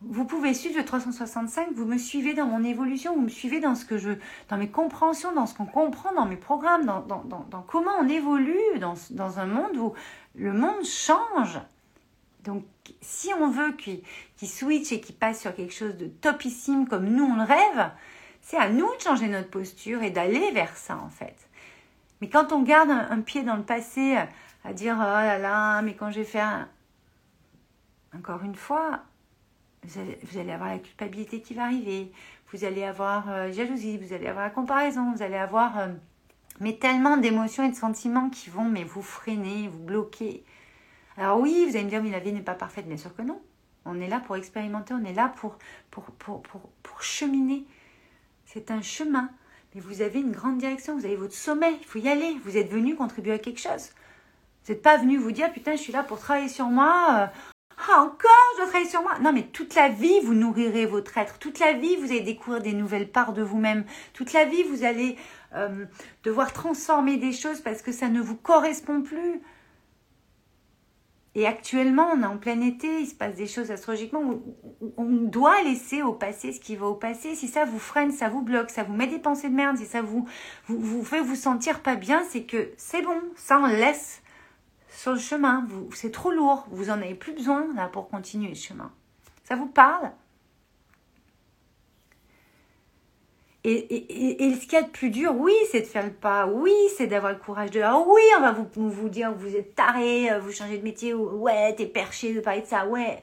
vous 0.00 0.24
pouvez 0.24 0.54
suivre 0.54 0.78
le 0.78 0.86
365, 0.86 1.68
vous 1.74 1.84
me 1.84 1.98
suivez 1.98 2.32
dans 2.32 2.46
mon 2.46 2.64
évolution, 2.64 3.14
vous 3.14 3.20
me 3.20 3.28
suivez 3.28 3.60
dans 3.60 3.74
ce 3.74 3.84
que 3.84 3.98
je, 3.98 4.12
dans 4.48 4.56
mes 4.56 4.70
compréhensions, 4.70 5.34
dans 5.34 5.44
ce 5.44 5.54
qu'on 5.54 5.66
comprend 5.66 6.14
dans 6.14 6.24
mes 6.24 6.36
programmes, 6.36 6.86
dans, 6.86 7.00
dans, 7.02 7.22
dans, 7.26 7.60
comment 7.60 7.92
on 8.00 8.08
évolue 8.08 8.78
dans, 8.80 8.94
dans, 9.10 9.38
un 9.38 9.44
monde 9.44 9.76
où 9.76 9.92
le 10.34 10.54
monde 10.54 10.82
change. 10.82 11.60
Donc, 12.44 12.64
si 13.00 13.32
on 13.34 13.50
veut 13.50 13.72
qu'il 13.72 14.02
switch 14.42 14.92
et 14.92 15.00
qu'il 15.00 15.14
passe 15.14 15.40
sur 15.40 15.54
quelque 15.54 15.74
chose 15.74 15.96
de 15.96 16.06
topissime 16.06 16.88
comme 16.88 17.06
nous 17.06 17.24
on 17.24 17.36
le 17.36 17.44
rêve, 17.44 17.90
c'est 18.40 18.56
à 18.56 18.68
nous 18.70 18.88
de 18.96 19.00
changer 19.00 19.28
notre 19.28 19.50
posture 19.50 20.02
et 20.02 20.10
d'aller 20.10 20.50
vers 20.52 20.76
ça 20.76 20.96
en 20.96 21.08
fait. 21.08 21.36
Mais 22.20 22.28
quand 22.28 22.52
on 22.52 22.62
garde 22.62 22.90
un, 22.90 23.20
pied 23.20 23.42
dans 23.42 23.56
le 23.56 23.62
passé, 23.62 24.16
à 24.64 24.72
dire 24.72 24.96
oh 24.98 25.02
là 25.02 25.38
là, 25.38 25.82
mais 25.82 25.94
quand 25.94 26.10
j'ai 26.10 26.24
fait 26.24 26.40
un... 26.40 26.68
Encore 28.16 28.42
une 28.42 28.56
fois, 28.56 29.00
vous 29.84 30.38
allez, 30.38 30.52
avoir 30.52 30.70
la 30.70 30.78
culpabilité 30.78 31.40
qui 31.40 31.54
va 31.54 31.64
arriver, 31.64 32.12
vous 32.52 32.64
allez 32.64 32.84
avoir 32.84 33.30
euh, 33.30 33.52
jalousie, 33.52 33.98
vous 33.98 34.12
allez 34.12 34.26
avoir 34.26 34.44
la 34.44 34.50
comparaison, 34.50 35.12
vous 35.12 35.22
allez 35.22 35.36
avoir 35.36 35.78
euh, 35.78 35.88
mais 36.60 36.74
tellement 36.74 37.16
d'émotions 37.16 37.64
et 37.64 37.70
de 37.70 37.76
sentiments 37.76 38.28
qui 38.28 38.50
vont 38.50 38.66
mais 38.66 38.84
vous 38.84 39.02
freiner, 39.02 39.68
vous 39.68 39.82
bloquer. 39.82 40.44
Alors 41.20 41.38
oui, 41.38 41.66
vous 41.68 41.76
allez 41.76 41.84
me 41.84 41.90
dire 41.90 42.02
mais 42.02 42.10
la 42.10 42.18
vie 42.18 42.32
n'est 42.32 42.40
pas 42.40 42.54
parfaite, 42.54 42.88
bien 42.88 42.96
sûr 42.96 43.14
que 43.14 43.20
non. 43.20 43.42
On 43.84 44.00
est 44.00 44.08
là 44.08 44.20
pour 44.20 44.36
expérimenter, 44.36 44.94
on 44.94 45.04
est 45.04 45.12
là 45.12 45.30
pour, 45.36 45.58
pour, 45.90 46.04
pour, 46.04 46.40
pour, 46.42 46.62
pour 46.82 47.02
cheminer. 47.02 47.66
C'est 48.46 48.70
un 48.70 48.80
chemin. 48.80 49.28
Mais 49.74 49.82
vous 49.82 50.00
avez 50.00 50.20
une 50.20 50.32
grande 50.32 50.56
direction, 50.56 50.96
vous 50.96 51.04
avez 51.04 51.16
votre 51.16 51.34
sommet, 51.34 51.74
il 51.78 51.84
faut 51.84 51.98
y 51.98 52.08
aller. 52.08 52.38
Vous 52.44 52.56
êtes 52.56 52.70
venu 52.70 52.96
contribuer 52.96 53.32
à 53.32 53.38
quelque 53.38 53.60
chose. 53.60 53.90
Vous 54.64 54.72
n'êtes 54.72 54.82
pas 54.82 54.96
venu 54.96 55.18
vous 55.18 55.30
dire 55.30 55.52
putain, 55.52 55.72
je 55.72 55.82
suis 55.82 55.92
là 55.92 56.02
pour 56.02 56.18
travailler 56.18 56.48
sur 56.48 56.66
moi. 56.66 57.06
Euh, 57.10 57.26
ah, 57.76 58.00
encore, 58.00 58.30
je 58.54 58.62
dois 58.62 58.66
travailler 58.68 58.88
sur 58.88 59.02
moi. 59.02 59.18
Non, 59.20 59.34
mais 59.34 59.42
toute 59.42 59.74
la 59.74 59.90
vie, 59.90 60.20
vous 60.24 60.34
nourrirez 60.34 60.86
votre 60.86 61.18
être. 61.18 61.38
Toute 61.38 61.58
la 61.58 61.74
vie, 61.74 61.96
vous 61.96 62.06
allez 62.06 62.22
découvrir 62.22 62.62
des 62.62 62.72
nouvelles 62.72 63.10
parts 63.10 63.34
de 63.34 63.42
vous-même. 63.42 63.84
Toute 64.14 64.32
la 64.32 64.46
vie, 64.46 64.62
vous 64.62 64.84
allez 64.84 65.18
euh, 65.54 65.84
devoir 66.24 66.54
transformer 66.54 67.18
des 67.18 67.32
choses 67.32 67.60
parce 67.60 67.82
que 67.82 67.92
ça 67.92 68.08
ne 68.08 68.22
vous 68.22 68.36
correspond 68.36 69.02
plus. 69.02 69.42
Et 71.36 71.46
actuellement, 71.46 72.10
on 72.12 72.22
est 72.22 72.26
en 72.26 72.38
plein 72.38 72.60
été, 72.60 73.02
il 73.02 73.06
se 73.06 73.14
passe 73.14 73.36
des 73.36 73.46
choses 73.46 73.70
astrologiquement 73.70 74.20
où 74.20 74.42
on 74.96 75.04
doit 75.04 75.62
laisser 75.62 76.02
au 76.02 76.12
passé 76.12 76.52
ce 76.52 76.58
qui 76.58 76.74
va 76.74 76.86
au 76.86 76.94
passé. 76.94 77.36
Si 77.36 77.46
ça 77.46 77.64
vous 77.64 77.78
freine, 77.78 78.10
ça 78.10 78.28
vous 78.28 78.42
bloque, 78.42 78.70
ça 78.70 78.82
vous 78.82 78.92
met 78.92 79.06
des 79.06 79.20
pensées 79.20 79.48
de 79.48 79.54
merde, 79.54 79.76
si 79.76 79.86
ça 79.86 80.02
vous, 80.02 80.26
vous, 80.66 80.80
vous 80.80 81.04
fait 81.04 81.20
vous 81.20 81.36
sentir 81.36 81.80
pas 81.80 81.94
bien, 81.94 82.24
c'est 82.30 82.42
que 82.42 82.70
c'est 82.76 83.02
bon, 83.02 83.20
ça 83.36 83.60
on 83.60 83.66
laisse 83.66 84.22
sur 84.88 85.12
le 85.12 85.18
chemin. 85.18 85.66
C'est 85.94 86.10
trop 86.10 86.32
lourd, 86.32 86.66
vous 86.72 86.90
en 86.90 86.94
avez 86.94 87.14
plus 87.14 87.32
besoin 87.32 87.66
là 87.74 87.86
pour 87.86 88.08
continuer 88.08 88.48
le 88.48 88.54
chemin. 88.56 88.90
Ça 89.44 89.54
vous 89.54 89.66
parle? 89.66 90.10
Et, 93.62 93.72
et, 93.72 94.44
et, 94.44 94.54
ce 94.54 94.62
qu'il 94.62 94.72
y 94.72 94.76
a 94.76 94.82
de 94.82 94.88
plus 94.88 95.10
dur, 95.10 95.34
oui, 95.36 95.52
c'est 95.70 95.80
de 95.80 95.86
faire 95.86 96.04
le 96.06 96.12
pas, 96.12 96.46
oui, 96.46 96.72
c'est 96.96 97.06
d'avoir 97.06 97.32
le 97.32 97.38
courage 97.38 97.70
de 97.70 97.82
oh, 97.82 98.06
oui, 98.08 98.22
on 98.38 98.40
va 98.40 98.52
vous, 98.52 98.90
vous 98.90 99.08
dire 99.10 99.34
vous 99.34 99.54
êtes 99.54 99.74
taré, 99.74 100.32
euh, 100.32 100.38
vous 100.38 100.50
changez 100.50 100.78
de 100.78 100.82
métier, 100.82 101.12
ouais, 101.12 101.74
t'es 101.74 101.84
perché 101.84 102.32
de 102.32 102.40
parler 102.40 102.62
de 102.62 102.66
ça, 102.66 102.86
ouais. 102.86 103.22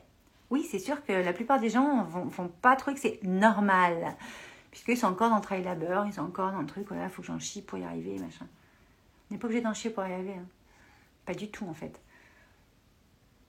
Oui, 0.52 0.66
c'est 0.70 0.80
sûr 0.80 1.04
que 1.04 1.12
la 1.12 1.34
plupart 1.34 1.60
des 1.60 1.70
gens 1.70 2.04
vont, 2.04 2.30
font 2.30 2.50
pas 2.62 2.76
trop 2.76 2.94
que 2.94 3.00
c'est 3.00 3.20
normal. 3.24 4.16
Puisqu'ils 4.70 4.98
sont 4.98 5.08
encore 5.08 5.32
dans 5.32 5.38
le 5.38 5.42
travail 5.42 5.64
labeur, 5.64 6.06
ils 6.06 6.14
sont 6.14 6.22
encore 6.22 6.52
dans 6.52 6.62
le 6.62 6.68
truc, 6.68 6.88
voilà, 6.88 7.10
faut 7.10 7.24
que 7.24 7.28
j'en 7.28 7.40
chie 7.40 7.64
pour 7.64 7.80
y 7.80 7.84
arriver, 7.84 8.20
machin. 8.20 8.46
On 9.30 9.34
n'est 9.34 9.40
pas 9.40 9.48
obligé 9.48 9.64
d'en 9.64 9.74
chier 9.74 9.90
pour 9.90 10.06
y 10.06 10.14
arriver. 10.14 10.36
Hein. 10.38 10.46
Pas 11.26 11.34
du 11.34 11.50
tout, 11.50 11.66
en 11.68 11.74
fait. 11.74 12.00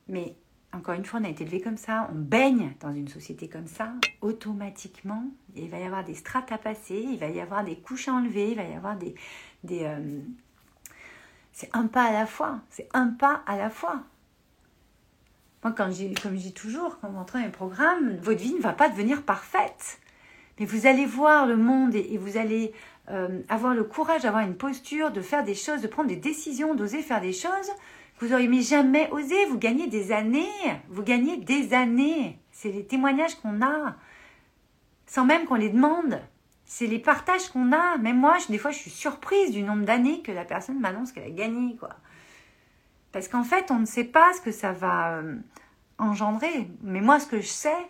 Mais 0.09 0.35
encore 0.73 0.95
une 0.95 1.05
fois, 1.05 1.21
on 1.21 1.25
a 1.25 1.29
été 1.29 1.45
élevé 1.45 1.61
comme 1.61 1.79
ça, 1.79 2.11
on 2.13 2.19
baigne 2.19 2.75
dans 2.81 2.93
une 2.93 3.09
société 3.09 3.49
comme 3.49 3.67
ça, 3.67 3.93
automatiquement, 4.21 5.25
il 5.57 5.71
va 5.71 5.79
y 5.79 5.85
avoir 5.85 6.05
des 6.05 6.15
strates 6.15 6.53
à 6.53 6.59
passer, 6.59 7.07
il 7.11 7.19
va 7.19 7.29
y 7.29 7.41
avoir 7.41 7.65
des 7.65 7.77
couches 7.77 8.09
à 8.09 8.13
enlever, 8.13 8.51
il 8.51 8.57
va 8.57 8.65
y 8.65 8.75
avoir 8.75 8.97
des... 8.97 9.15
euh, 9.71 10.21
c'est 11.53 11.71
un 11.73 11.87
pas 11.87 12.05
à 12.05 12.13
la 12.13 12.27
fois, 12.27 12.61
c'est 12.71 12.89
un 12.93 13.09
pas 13.09 13.43
à 13.47 13.57
la 13.57 13.71
fois. 13.71 14.03
Moi, 15.65 15.73
quand 15.73 15.91
comme 16.23 16.37
je 16.37 16.43
dis 16.43 16.53
toujours, 16.53 17.01
quand 17.01 17.09
vous 17.09 17.19
entrez 17.19 17.41
dans 17.41 17.47
un 17.47 17.51
programme, 17.51 18.17
votre 18.19 18.41
vie 18.41 18.55
ne 18.55 18.61
va 18.61 18.73
pas 18.73 18.89
devenir 18.89 19.23
parfaite. 19.23 19.99
Mais 20.61 20.67
vous 20.67 20.87
allez 20.87 21.07
voir 21.07 21.47
le 21.47 21.57
monde 21.57 21.95
et, 21.95 22.17
vous 22.17 22.37
allez 22.37 22.73
euh, 23.11 23.41
avoir 23.49 23.75
le 23.75 23.83
courage 23.83 24.23
d'avoir 24.23 24.45
une 24.45 24.57
posture, 24.57 25.11
de 25.11 25.21
faire 25.21 25.43
des 25.43 25.55
choses, 25.55 25.81
de 25.81 25.89
prendre 25.89 26.09
des 26.09 26.17
décisions, 26.17 26.75
d'oser 26.75 27.03
faire 27.03 27.21
des 27.21 27.33
choses 27.33 27.71
vous 28.21 28.33
auriez 28.33 28.63
jamais 28.63 29.09
osé, 29.11 29.47
vous 29.47 29.59
gagnez 29.59 29.87
des 29.87 30.13
années, 30.13 30.49
vous 30.89 31.03
gagnez 31.03 31.37
des 31.37 31.75
années. 31.75 32.39
C'est 32.51 32.73
les 32.73 32.85
témoignages 32.85 33.37
qu'on 33.37 33.63
a, 33.63 33.95
sans 35.07 35.25
même 35.25 35.45
qu'on 35.45 35.55
les 35.55 35.71
demande. 35.71 36.21
C'est 36.65 36.87
les 36.87 36.99
partages 36.99 37.49
qu'on 37.49 37.73
a. 37.73 37.97
Même 37.99 38.19
moi, 38.19 38.37
des 38.49 38.59
fois, 38.59 38.73
je 38.73 38.79
suis 38.79 38.91
surprise 38.91 39.53
du 39.53 39.63
nombre 39.63 39.85
d'années 39.85 40.21
que 40.23 40.33
la 40.33 40.45
personne 40.45 40.81
m'annonce 40.81 41.13
qu'elle 41.13 41.25
a 41.25 41.31
gagné, 41.31 41.77
quoi. 41.77 41.91
Parce 43.13 43.29
qu'en 43.29 43.45
fait, 43.45 43.71
on 43.71 43.79
ne 43.79 43.87
sait 43.87 44.05
pas 44.05 44.33
ce 44.35 44.41
que 44.41 44.53
ça 44.53 44.73
va 44.73 45.15
euh, 45.15 45.37
engendrer. 45.99 46.69
Mais 46.83 47.01
moi, 47.01 47.21
ce 47.21 47.27
que 47.27 47.41
je 47.41 47.47
sais, 47.47 47.87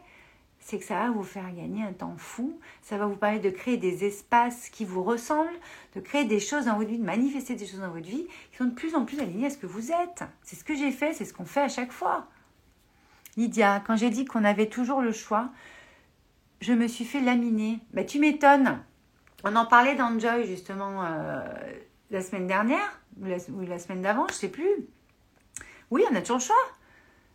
c'est 0.68 0.78
que 0.78 0.84
ça 0.84 0.96
va 0.96 1.10
vous 1.10 1.22
faire 1.22 1.50
gagner 1.54 1.82
un 1.82 1.94
temps 1.94 2.16
fou, 2.18 2.60
ça 2.82 2.98
va 2.98 3.06
vous 3.06 3.16
permettre 3.16 3.44
de 3.44 3.48
créer 3.48 3.78
des 3.78 4.04
espaces 4.04 4.68
qui 4.68 4.84
vous 4.84 5.02
ressemblent, 5.02 5.48
de 5.96 6.00
créer 6.00 6.26
des 6.26 6.40
choses 6.40 6.66
dans 6.66 6.76
votre 6.76 6.90
vie, 6.90 6.98
de 6.98 7.04
manifester 7.04 7.54
des 7.54 7.64
choses 7.64 7.80
dans 7.80 7.90
votre 7.90 8.06
vie 8.06 8.26
qui 8.50 8.58
sont 8.58 8.66
de 8.66 8.75
plus 8.75 8.94
en 8.94 9.06
plus 9.06 9.18
alignées 9.18 9.46
à 9.46 9.50
ce 9.50 9.56
que 9.56 9.66
vous 9.66 9.92
êtes. 9.92 10.25
C'est 10.42 10.56
ce 10.56 10.64
que 10.64 10.75
j'ai 10.75 10.90
fait, 10.90 11.14
c'est 11.14 11.25
ce 11.25 11.32
qu'on 11.32 11.46
fait 11.46 11.62
à 11.62 11.70
chaque 11.70 11.90
fois. 11.90 12.26
Lydia, 13.38 13.82
quand 13.87 13.96
j'ai 13.96 14.10
dit 14.10 14.26
qu'on 14.26 14.44
avait 14.44 14.68
toujours 14.68 15.00
le 15.00 15.10
choix, 15.10 15.48
je 16.60 16.75
me 16.75 16.87
suis 16.87 17.06
fait 17.06 17.22
laminer. 17.22 17.78
Bah, 17.94 18.04
tu 18.04 18.18
m'étonnes. 18.18 18.78
On 19.44 19.56
en 19.56 19.64
parlait 19.64 19.94
dans 19.94 20.18
Joy 20.18 20.46
justement 20.46 21.02
euh, 21.02 21.40
la 22.10 22.20
semaine 22.20 22.46
dernière, 22.46 23.00
ou 23.18 23.25
la, 23.25 23.78
semaine 23.78 24.02
d'avant, 24.02 24.26
je 24.28 24.34
sais 24.34 24.48
plus. 24.48 24.68
Oui, 25.90 26.04
on 26.10 26.14
a 26.14 26.20
toujours 26.20 26.37
le 26.37 26.42
choix. 26.42 26.77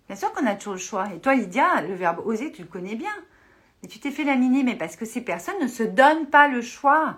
Bien 0.07 0.15
sûr 0.15 0.31
qu'on 0.33 0.45
a 0.45 0.55
toujours 0.55 0.73
le 0.73 0.79
choix. 0.79 1.07
Et 1.15 1.19
toi, 1.19 1.35
Lydia, 1.35 1.81
le 1.81 1.93
verbe 1.95 2.21
oser, 2.25 2.51
tu 2.51 2.61
le 2.61 2.67
connais 2.67 2.95
bien. 2.95 3.13
Mais 3.81 3.89
tu 3.89 3.99
t'es 3.99 4.11
fait 4.11 4.23
laminer, 4.23 4.63
mais 4.63 4.75
parce 4.75 4.95
que 4.95 5.05
ces 5.05 5.21
personnes 5.21 5.59
ne 5.61 5.67
se 5.67 5.83
donnent 5.83 6.27
pas 6.27 6.47
le 6.47 6.61
choix, 6.61 7.17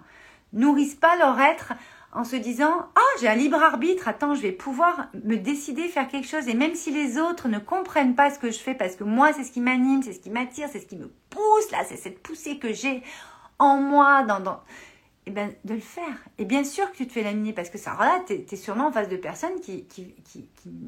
nourrissent 0.54 0.96
pas 0.96 1.15
leur 1.18 1.39
être 1.39 1.74
en 2.12 2.24
se 2.24 2.36
disant 2.36 2.89
Ah, 2.96 3.20
j'ai 3.20 3.27
un 3.27 3.36
libre 3.36 3.62
arbitre, 3.62 4.08
attends, 4.08 4.34
je 4.34 4.42
vais 4.42 4.51
pouvoir 4.51 5.08
me 5.24 5.36
décider, 5.36 5.88
faire 5.88 6.08
quelque 6.08 6.27
chose. 6.27 6.48
Et 6.48 6.54
même 6.54 6.74
si 6.75 6.92
les 6.92 7.20
autres 7.20 7.48
ne 7.48 7.60
comprennent 7.60 8.15
pas 8.15 8.32
ce 8.32 8.39
que 8.39 8.50
je 8.50 8.60
fais, 8.60 8.74
parce 8.74 8.96
que 8.96 9.04
moi, 9.04 9.34
c'est 9.34 9.44
ce 9.44 9.51
qui 9.51 9.62
m'anime, 9.62 10.01
c'est 10.01 10.13
ce 10.13 10.20
qui 10.20 10.30
m'attire, 10.30 10.70
c'est 10.72 10.80
ce 10.80 10.88
qui 10.88 10.98
me 10.98 11.12
pousse, 11.30 11.72
là, 11.72 11.80
c'est 11.88 11.98
cette 11.98 12.22
poussée 12.24 12.58
que 12.58 12.74
j'ai 12.74 13.04
en 13.60 13.77
moi, 13.77 14.24
dans, 14.24 14.62
eh 15.27 15.32
ben, 15.32 15.53
de 15.63 15.74
le 15.74 15.79
faire. 15.79 16.24
Et 16.38 16.46
bien 16.46 16.63
sûr 16.63 16.91
que 16.91 16.98
tu 16.98 17.08
te 17.08 17.13
fais 17.13 17.24
laminer 17.24 17.51
parce 17.51 17.70
que 17.70 17.77
ça, 17.77 17.96
là, 18.00 18.24
tu 18.27 18.34
es, 18.34 18.55
sûrement 18.55 18.88
en 18.88 18.91
face 18.91 19.10
de 19.10 19.17
personnes 19.17 19.60
qui, 19.60 19.88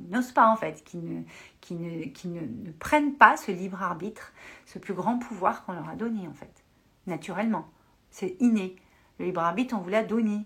n'osent 0.10 0.32
pas, 0.32 0.48
en 0.48 0.56
fait, 0.56 0.84
qui, 0.84 0.98
ne, 0.98 2.72
prennent 2.79 3.15
pas 3.15 3.36
ce 3.36 3.51
libre 3.51 3.82
arbitre, 3.82 4.34
ce 4.65 4.77
plus 4.77 4.94
grand 4.94 5.17
pouvoir 5.17 5.65
qu'on 5.65 5.74
leur 5.74 5.89
a 5.89 5.96
donné, 5.96 6.27
en 6.27 6.34
fait, 6.34 6.63
naturellement. 7.08 7.67
C'est 8.12 8.38
inné. 8.39 8.75
Le 9.20 9.25
libre 9.25 9.41
arbitre, 9.41 9.75
on 9.75 9.82
vous 9.82 9.89
l'a 9.89 10.03
donné. 10.03 10.46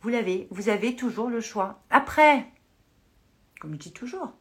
Vous 0.00 0.08
l'avez. 0.08 0.48
Vous 0.50 0.68
avez 0.68 0.96
toujours 0.96 1.30
le 1.30 1.40
choix. 1.40 1.80
Après, 1.90 2.46
comme 3.60 3.74
je 3.74 3.78
dis 3.78 3.92
toujours, 3.92 4.32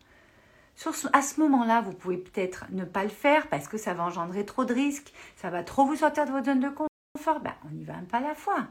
sur 0.76 0.94
à 1.14 1.22
ce 1.22 1.40
moment-là, 1.40 1.82
vous 1.82 1.94
pouvez 1.94 2.18
peut-être 2.18 2.66
ne 2.72 2.86
pas 2.86 3.04
le 3.04 3.10
faire 3.10 3.48
parce 3.48 3.68
que 3.68 3.78
ça 3.78 3.94
va 3.94 4.04
engendrer 4.04 4.46
trop 4.46 4.66
de 4.66 4.74
risques, 4.74 5.14
ça 5.36 5.50
va 5.50 5.64
trop 5.64 5.86
vous 5.86 5.98
sortir 5.98 6.26
de 6.26 6.32
votre 6.32 6.46
zone 6.46 6.60
de 6.60 6.70
confort. 6.70 7.40
Ben, 7.42 7.54
on 7.70 7.76
y 7.76 7.84
va 7.84 7.96
un 7.96 8.04
pas 8.04 8.18
à 8.18 8.22
la 8.22 8.36
fois. 8.36 8.68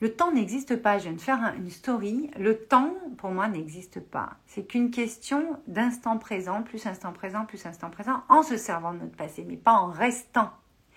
Le 0.00 0.14
temps 0.14 0.32
n'existe 0.32 0.76
pas. 0.76 0.96
Je 0.96 1.04
viens 1.04 1.12
de 1.12 1.20
faire 1.20 1.52
une 1.58 1.68
story. 1.68 2.30
Le 2.38 2.56
temps, 2.58 2.94
pour 3.18 3.30
moi, 3.30 3.48
n'existe 3.48 4.00
pas. 4.00 4.30
C'est 4.46 4.64
qu'une 4.64 4.90
question 4.90 5.60
d'instant 5.66 6.16
présent, 6.16 6.62
plus 6.62 6.86
instant 6.86 7.12
présent, 7.12 7.44
plus 7.44 7.66
instant 7.66 7.90
présent, 7.90 8.22
en 8.30 8.42
se 8.42 8.56
servant 8.56 8.94
de 8.94 9.00
notre 9.00 9.16
passé, 9.16 9.44
mais 9.46 9.56
pas 9.56 9.72
en 9.74 9.90
restant 9.90 10.50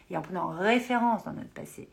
et 0.09 0.15
en 0.15 0.21
prenant 0.21 0.47
référence 0.47 1.25
dans 1.25 1.33
notre 1.33 1.49
passé. 1.49 1.89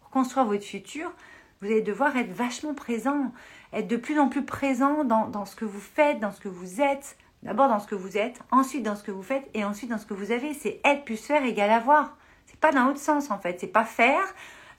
Pour 0.00 0.10
construire 0.10 0.46
votre 0.46 0.64
futur, 0.64 1.12
vous 1.60 1.68
allez 1.68 1.82
devoir 1.82 2.16
être 2.16 2.32
vachement 2.32 2.74
présent, 2.74 3.32
être 3.72 3.86
de 3.86 3.96
plus 3.96 4.18
en 4.18 4.28
plus 4.28 4.44
présent 4.44 5.04
dans, 5.04 5.44
ce 5.44 5.54
que 5.54 5.64
vous 5.64 5.80
faites, 5.80 6.18
dans 6.18 6.32
ce 6.32 6.40
que 6.40 6.48
vous 6.48 6.80
êtes. 6.80 7.16
D'abord 7.44 7.68
dans 7.68 7.78
ce 7.78 7.86
que 7.86 7.94
vous 7.94 8.18
êtes, 8.18 8.40
ensuite 8.50 8.82
dans 8.82 8.96
ce 8.96 9.04
que 9.04 9.12
vous 9.12 9.22
faites 9.22 9.48
et 9.54 9.64
ensuite 9.64 9.90
dans 9.90 9.98
ce 9.98 10.06
que 10.06 10.14
vous 10.14 10.32
avez. 10.32 10.54
C'est 10.54 10.80
être 10.84 11.04
plus 11.04 11.24
faire 11.24 11.44
égale 11.44 11.70
avoir. 11.70 12.16
C'est 12.46 12.58
pas 12.58 12.72
dans 12.72 12.86
l'autre 12.86 12.98
sens 12.98 13.30
en 13.30 13.38
fait. 13.38 13.60
C'est 13.60 13.68
pas 13.68 13.84
faire 13.84 14.24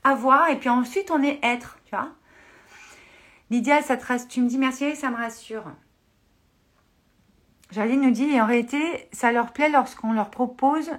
avoir, 0.03 0.50
et 0.50 0.58
puis 0.58 0.70
ensuite 0.70 1.12
on 1.12 1.22
est 1.24 1.39
être, 1.44 1.79
tu 1.86 1.96
vois. 1.96 2.10
Lydia, 3.50 3.82
ça 3.82 3.98
te 3.98 4.27
tu 4.27 4.41
me 4.41 4.48
dis 4.48 4.58
merci, 4.58 4.96
ça 4.96 5.10
me 5.10 5.15
rassure. 5.15 5.65
Géraldine 7.72 8.01
nous 8.01 8.12
dit, 8.12 8.39
en 8.41 8.48
réalité, 8.48 9.08
ça 9.12 9.32
leur 9.32 9.53
plaît 9.53 9.70
lorsqu'on 9.70 10.13
leur 10.13 10.32
propose 10.32 10.89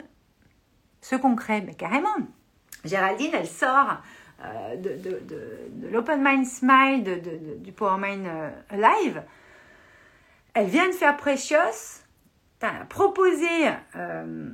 ce 1.00 1.16
concret. 1.16 1.62
Mais 1.66 1.74
carrément. 1.74 2.08
Géraldine, 2.84 3.32
elle 3.34 3.46
sort 3.46 4.00
euh, 4.44 4.76
de, 4.76 5.88
l'Open 5.90 6.22
Mind 6.22 6.46
Smile, 6.46 7.22
du 7.58 7.72
Power 7.72 7.98
Mind 8.00 8.26
euh, 8.26 8.50
Live. 8.72 9.22
Elle 10.54 10.68
vient 10.68 10.88
de 10.88 10.92
faire 10.92 11.16
Precious. 11.16 12.04
proposer 12.88 13.68
euh, 13.96 14.50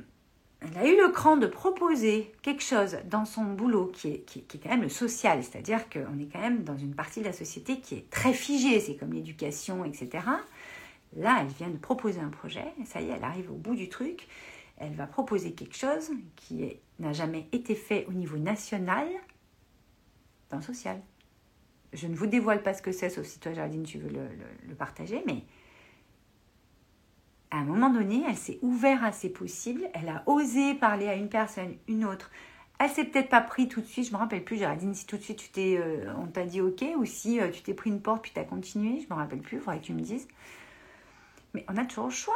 elle 0.61 0.77
a 0.77 0.87
eu 0.87 0.97
le 0.97 1.09
cran 1.09 1.37
de 1.37 1.45
proposer 1.45 2.31
quelque 2.41 2.63
chose 2.63 2.97
dans 3.05 3.25
son 3.25 3.43
boulot 3.43 3.91
qui 3.93 4.09
est, 4.09 4.19
qui, 4.21 4.43
quand 4.59 4.69
même 4.69 4.81
le 4.81 4.89
social, 4.89 5.43
c'est-à-dire 5.43 5.87
qu'on 5.89 6.19
est 6.19 6.31
quand 6.31 6.41
même 6.41 6.63
dans 6.63 6.77
une 6.77 6.95
partie 6.95 7.19
de 7.19 7.25
la 7.25 7.33
société 7.33 7.79
qui 7.79 7.95
est 7.95 8.09
très 8.09 8.33
figée, 8.33 8.79
c'est 8.79 8.95
comme 8.95 9.13
l'éducation, 9.13 9.85
etc. 9.85 10.25
Là, 11.15 11.39
elle 11.41 11.47
vient 11.47 11.69
de 11.69 11.77
proposer 11.77 12.19
un 12.19 12.29
projet, 12.29 12.65
ça 12.85 13.01
y 13.01 13.09
est, 13.09 13.13
elle 13.15 13.23
arrive 13.23 13.51
au 13.51 13.55
bout 13.55 13.75
du 13.75 13.87
truc, 13.87 14.27
elle 14.77 14.93
va 14.93 15.05
proposer 15.05 15.53
quelque 15.53 15.75
chose 15.75 16.09
qui 16.35 16.79
n'a 16.99 17.13
jamais 17.13 17.47
été 17.51 17.75
fait 17.75 18.05
au 18.07 18.13
niveau 18.13 18.37
national 18.37 19.07
dans 20.49 20.57
le 20.57 20.63
social. 20.63 20.99
Je 21.93 22.07
ne 22.07 22.15
vous 22.15 22.27
dévoile 22.27 22.63
pas 22.63 22.73
ce 22.73 22.81
que 22.81 22.91
c'est, 22.91 23.09
sauf 23.09 23.25
si 23.25 23.39
toi, 23.39 23.53
Jardine, 23.53 23.83
tu 23.83 23.99
veux 23.99 24.09
le 24.09 24.75
partager, 24.75 25.23
mais 25.25 25.43
à 27.51 27.57
un 27.57 27.63
moment 27.63 27.89
donné, 27.89 28.23
elle 28.27 28.35
s'est 28.35 28.59
ouverte 28.61 29.03
à 29.03 29.11
ses 29.11 29.29
possibles, 29.29 29.83
elle 29.93 30.09
a 30.09 30.23
osé 30.25 30.73
parler 30.73 31.07
à 31.07 31.15
une 31.15 31.29
personne, 31.29 31.75
une 31.87 32.05
autre. 32.05 32.31
Elle 32.79 32.89
s'est 32.89 33.05
peut-être 33.05 33.29
pas 33.29 33.41
pris 33.41 33.67
tout 33.67 33.81
de 33.81 33.85
suite, 33.85 34.07
je 34.07 34.11
me 34.11 34.17
rappelle 34.17 34.43
plus, 34.43 34.57
Géraldine, 34.57 34.93
si 34.93 35.05
tout 35.05 35.17
de 35.17 35.21
suite 35.21 35.39
tu 35.39 35.49
t'es, 35.49 35.77
euh, 35.79 36.11
on 36.17 36.27
t'a 36.27 36.45
dit 36.45 36.61
ok, 36.61 36.83
ou 36.97 37.05
si 37.05 37.39
euh, 37.39 37.49
tu 37.49 37.61
t'es 37.61 37.73
pris 37.73 37.89
une 37.89 38.01
porte 38.01 38.21
puis 38.21 38.31
tu 38.33 38.39
as 38.39 38.43
continué, 38.43 39.01
je 39.01 39.13
me 39.13 39.17
rappelle 39.17 39.39
plus, 39.39 39.57
il 39.57 39.61
faudrait 39.61 39.79
que 39.79 39.85
tu 39.85 39.93
me 39.93 40.01
dises. 40.01 40.27
Mais 41.53 41.65
on 41.69 41.77
a 41.77 41.85
toujours 41.85 42.05
le 42.05 42.11
choix. 42.11 42.35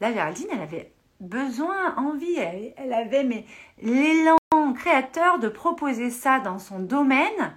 Là, 0.00 0.12
Géraldine, 0.12 0.48
elle 0.52 0.60
avait 0.60 0.92
besoin, 1.20 1.96
envie, 1.96 2.34
elle, 2.36 2.92
avait 2.92 3.24
mais 3.24 3.46
l'élan 3.80 4.36
créateur 4.74 5.38
de 5.38 5.48
proposer 5.48 6.10
ça 6.10 6.40
dans 6.40 6.58
son 6.58 6.80
domaine 6.80 7.56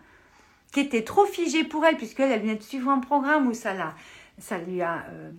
qui 0.72 0.82
était 0.82 1.04
trop 1.04 1.25
figé 1.25 1.64
pour 1.64 1.86
elle, 1.86 1.98
puisqu'elle 1.98 2.32
elle 2.32 2.42
venait 2.42 2.56
de 2.56 2.64
suivre 2.64 2.90
un 2.90 3.00
programme 3.00 3.48
où 3.48 3.54
ça, 3.54 3.74
l'a, 3.74 3.96
ça 4.38 4.58
lui 4.58 4.82
a 4.82 5.06
euh, 5.10 5.32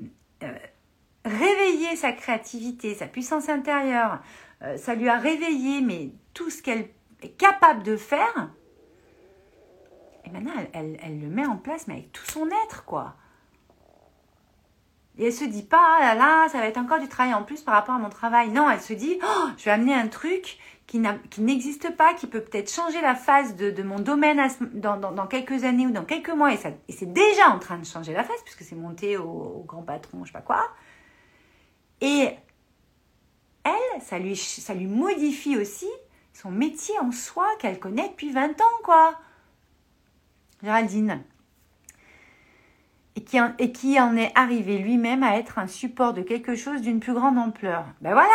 réveillé 1.27 1.97
sa 1.97 2.13
créativité, 2.13 2.95
sa 2.95 3.07
puissance 3.07 3.49
intérieure, 3.49 4.21
euh, 4.63 4.77
ça 4.77 4.95
lui 4.95 5.09
a 5.09 5.19
réveillé 5.19 5.81
mais 5.81 6.11
tout 6.35 6.51
ce 6.51 6.63
qu'elle 6.63 6.89
est 7.23 7.37
capable 7.37 7.83
de 7.83 7.97
faire. 7.97 8.51
Et 10.25 10.31
maintenant, 10.31 10.53
elle, 10.73 10.99
elle, 11.03 11.21
le 11.21 11.29
met 11.29 11.47
en 11.47 11.57
place, 11.57 11.87
mais 11.87 11.95
avec 11.95 12.13
tout 12.13 12.25
son 12.27 12.49
être, 12.65 12.85
quoi. 12.85 13.15
Et 15.19 15.27
elle 15.27 15.33
se 15.33 15.45
dit 15.45 15.63
pas, 15.63 15.99
ah 15.99 16.01
là 16.01 16.15
là, 16.15 16.49
ça 16.49 16.59
va 16.59 16.67
être 16.67 16.77
encore 16.77 16.99
du 16.99 17.09
travail 17.09 17.33
en 17.33 17.43
plus 17.43 17.63
par 17.63 17.75
rapport 17.75 17.95
à 17.95 17.99
mon 17.99 18.11
travail. 18.11 18.51
Non, 18.51 18.69
elle 18.69 18.81
se 18.81 18.93
dit, 18.93 19.19
oh, 19.23 19.49
je 19.57 19.65
vais 19.65 19.71
amener 19.71 19.95
un 19.95 20.09
truc 20.09 20.59
qui 20.87 21.01
n'existe 21.41 21.97
pas, 21.97 22.15
qui 22.15 22.27
peut 22.27 22.41
peut-être 22.41 22.71
changer 22.71 23.01
la 23.01 23.15
phase 23.15 23.57
de, 23.57 23.83
mon 23.83 23.99
domaine 23.99 24.41
dans, 24.73 25.27
quelques 25.27 25.65
années 25.65 25.87
ou 25.87 25.91
dans 25.91 26.05
quelques 26.05 26.31
mois. 26.31 26.53
Et, 26.53 26.59
et 26.89 26.93
c'est 26.93 27.13
déjà 27.13 27.49
en 27.49 27.59
train 27.59 27.79
de 27.79 27.85
changer 27.85 28.13
la 28.13 28.23
phase, 28.23 28.41
puisque 28.45 28.63
c'est 28.63 28.77
monté 28.77 29.17
au, 29.17 29.65
grand 29.67 29.83
patron, 29.83 30.25
je 30.25 30.29
sais 30.29 30.33
pas 30.33 30.43
quoi. 30.43 30.69
Et 32.01 32.29
elle, 33.65 34.03
ça 34.03 34.19
lui, 34.19 34.87
modifie 34.87 35.57
aussi 35.57 35.89
son 36.33 36.51
métier 36.51 36.95
en 37.01 37.13
soi 37.13 37.47
qu'elle 37.59 37.79
connaît 37.79 38.09
depuis 38.09 38.31
20 38.31 38.61
ans, 38.61 38.79
quoi. 38.85 39.19
Géraldine. 40.63 41.23
Et 43.17 43.23
qui, 43.73 43.99
en, 44.01 44.17
est 44.17 44.33
arrivé 44.35 44.79
lui-même 44.79 45.23
à 45.23 45.39
être 45.39 45.59
un 45.59 45.67
support 45.67 46.13
de 46.13 46.23
quelque 46.23 46.55
chose 46.55 46.83
d'une 46.83 47.01
plus 47.01 47.15
grande 47.15 47.39
ampleur. 47.39 47.87
Ben 48.01 48.13
voilà 48.13 48.29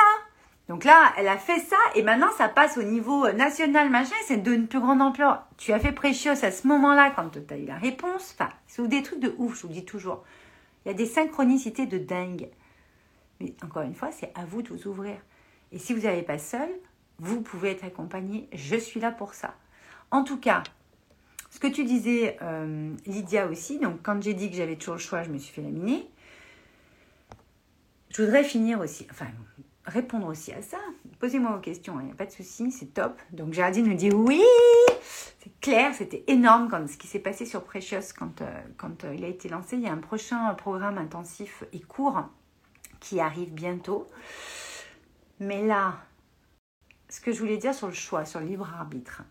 donc 0.72 0.86
là, 0.86 1.12
elle 1.18 1.28
a 1.28 1.38
fait 1.38 1.60
ça 1.60 1.76
et 1.96 2.02
maintenant 2.02 2.32
ça 2.38 2.48
passe 2.48 2.78
au 2.78 2.84
niveau 2.84 3.30
national, 3.34 3.90
machin, 3.90 4.16
c'est 4.26 4.38
d'une 4.38 4.68
plus 4.68 4.80
grande 4.80 5.02
ampleur. 5.02 5.44
Tu 5.58 5.74
as 5.74 5.80
fait 5.80 5.92
Précieux 5.92 6.32
à 6.32 6.50
ce 6.50 6.66
moment-là 6.66 7.12
quand 7.14 7.30
tu 7.30 7.54
as 7.54 7.58
eu 7.58 7.66
la 7.66 7.76
réponse. 7.76 8.34
Enfin, 8.40 8.50
c'est 8.68 8.88
des 8.88 9.04
trucs 9.04 9.20
de 9.20 9.36
ouf, 9.38 9.58
je 9.58 9.68
vous 9.68 9.74
dis 9.74 9.84
toujours. 9.84 10.24
Il 10.86 10.88
y 10.88 10.92
a 10.92 10.94
des 10.94 11.08
synchronicités 11.08 11.88
de 11.88 11.98
dingue. 11.98 12.48
Mais 13.42 13.56
encore 13.64 13.84
une 13.84 13.96
fois, 13.96 14.12
c'est 14.12 14.32
à 14.36 14.46
vous 14.46 14.62
de 14.62 14.70
vous 14.70 14.88
ouvrir. 14.88 15.18
Et 15.72 15.80
si 15.80 15.94
vous 15.94 16.02
n'avez 16.02 16.22
pas 16.22 16.38
seul, 16.38 16.70
vous 17.18 17.42
pouvez 17.42 17.72
être 17.72 17.84
accompagné. 17.84 18.48
Je 18.54 18.76
suis 18.76 19.00
là 19.00 19.12
pour 19.12 19.34
ça. 19.34 19.56
En 20.12 20.24
tout 20.24 20.38
cas, 20.38 20.64
ce 21.50 21.60
que 21.60 21.68
tu 21.68 21.84
disais, 21.84 22.38
euh, 22.42 22.94
Lydia 23.06 23.48
aussi, 23.48 23.80
donc 23.80 24.02
quand 24.04 24.22
j'ai 24.22 24.34
dit 24.34 24.50
que 24.50 24.56
j'avais 24.56 24.76
toujours 24.76 24.96
le 24.96 25.02
choix, 25.02 25.24
je 25.24 25.30
me 25.30 25.38
suis 25.38 25.54
fait 25.54 25.62
laminer. 25.62 26.08
Je 28.10 28.24
voudrais 28.24 28.44
finir 28.44 28.80
aussi, 28.80 29.08
enfin, 29.10 29.28
répondre 29.86 30.28
aussi 30.28 30.52
à 30.52 30.62
ça. 30.62 30.78
Posez-moi 31.20 31.52
vos 31.52 31.62
questions, 31.62 31.94
il 31.96 32.04
hein, 32.04 32.06
n'y 32.06 32.12
a 32.12 32.16
pas 32.16 32.26
de 32.26 32.32
souci, 32.32 32.72
c'est 32.72 32.94
top. 32.94 33.20
Donc 33.32 33.54
Géraldine 33.54 33.88
me 33.88 33.96
dit 33.96 34.12
oui, 34.12 34.42
c'est 35.40 35.58
clair, 35.62 35.94
c'était 35.94 36.24
énorme 36.28 36.68
quand, 36.70 36.88
ce 36.90 36.98
qui 36.98 37.08
s'est 37.08 37.20
passé 37.20 37.46
sur 37.46 37.64
Precious 37.64 38.14
quand, 38.18 38.42
euh, 38.42 38.62
quand 38.78 39.06
euh, 39.06 39.16
il 39.16 39.24
a 39.24 39.28
été 39.28 39.48
lancé. 39.48 39.78
Il 39.78 39.84
y 39.84 39.88
a 39.88 39.94
un 39.94 39.98
prochain 39.98 40.54
programme 40.56 40.98
intensif 40.98 41.64
et 41.72 41.80
court 41.80 42.30
qui 43.02 43.20
arrive 43.20 43.52
bientôt. 43.52 44.08
Mais 45.42 45.66
là, 45.66 45.96
ce 47.10 47.20
que 47.20 47.34
je 47.34 47.40
voulais 47.40 47.58
dire 47.58 47.74
sur 47.74 47.88
le 47.88 47.94
choix, 47.94 48.24
sur 48.24 48.40
le 48.40 48.46
libre 48.46 48.72
arbitre, 48.74 49.24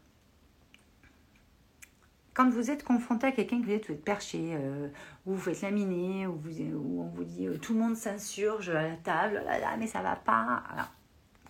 quand 2.34 2.50
vous 2.50 2.70
êtes 2.70 2.84
confronté 2.84 3.26
à 3.26 3.32
quelqu'un 3.32 3.60
que 3.60 3.66
vous 3.66 3.72
êtes, 3.72 4.04
perché, 4.04 4.52
euh, 4.54 4.88
ou 5.26 5.34
vous 5.34 5.40
faites 5.40 5.62
laminer, 5.62 6.26
ou, 6.26 6.36
vous, 6.36 7.00
on 7.00 7.08
vous 7.08 7.24
dit 7.24 7.46
euh, 7.46 7.56
tout 7.56 7.72
le 7.72 7.80
monde 7.80 7.96
s'insurge 7.96 8.68
à 8.70 8.82
la 8.82 8.96
table, 8.96 9.42
là, 9.46 9.58
là, 9.58 9.76
mais 9.78 9.86
ça 9.86 10.02
va 10.02 10.16
pas. 10.16 10.62
Alors, 10.72 10.90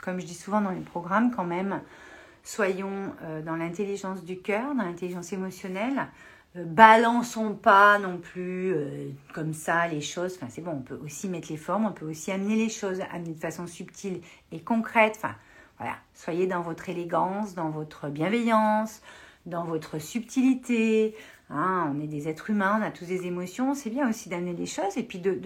comme 0.01 0.21
je 0.21 0.27
dis 0.27 0.35
souvent 0.35 0.61
dans 0.61 0.71
les 0.71 0.81
programmes, 0.81 1.31
quand 1.31 1.45
même, 1.45 1.81
soyons 2.43 3.15
euh, 3.23 3.43
dans 3.43 3.57
l'intelligence 3.57 4.25
du 4.25 4.41
cœur, 4.41 4.75
dans 4.75 4.85
l'intelligence 4.85 5.33
émotionnelle. 5.33 6.09
Balançons 6.55 7.55
pas 7.55 7.99
non 7.99 8.19
plus 8.19 8.75
comme 9.33 9.53
ça 9.53 9.87
les 9.87 10.01
choses. 10.01 10.35
Enfin, 10.37 10.49
c'est 10.51 10.63
bon, 10.63 10.73
on 10.73 10.83
peut 10.83 11.01
aussi 11.05 11.29
mettre 11.29 11.49
les 11.51 11.57
formes, 11.57 11.87
on 11.87 11.93
peut 11.93 12.09
aussi 12.09 12.33
amener 12.33 12.57
les 12.57 12.69
choses, 12.69 13.01
amener 13.13 13.35
de 13.35 13.41
façon 13.41 13.67
subtile 13.67 14.21
et 14.51 14.61
concrète. 14.61 15.15
Enfin, 15.17 15.35
voilà, 15.79 15.97
soyez 16.15 16.47
dans 16.47 16.61
votre 16.61 16.89
élégance, 16.89 17.55
dans 17.55 17.71
votre 17.71 18.09
bienveillance, 18.09 19.01
dans 19.47 19.65
votre 19.65 19.99
subtilité. 19.99 21.17
Hein, 21.49 21.93
on 21.95 22.01
est 22.01 22.07
des 22.07 22.29
êtres 22.29 22.51
humains, 22.51 22.79
on 22.81 22.85
a 22.85 22.91
tous 22.91 23.07
des 23.07 23.27
émotions. 23.27 23.75
C'est 23.75 23.91
bien 23.91 24.09
aussi 24.09 24.29
d'amener 24.29 24.55
des 24.55 24.67
choses 24.67 24.97
et 24.97 25.03
puis 25.03 25.19
de, 25.19 25.41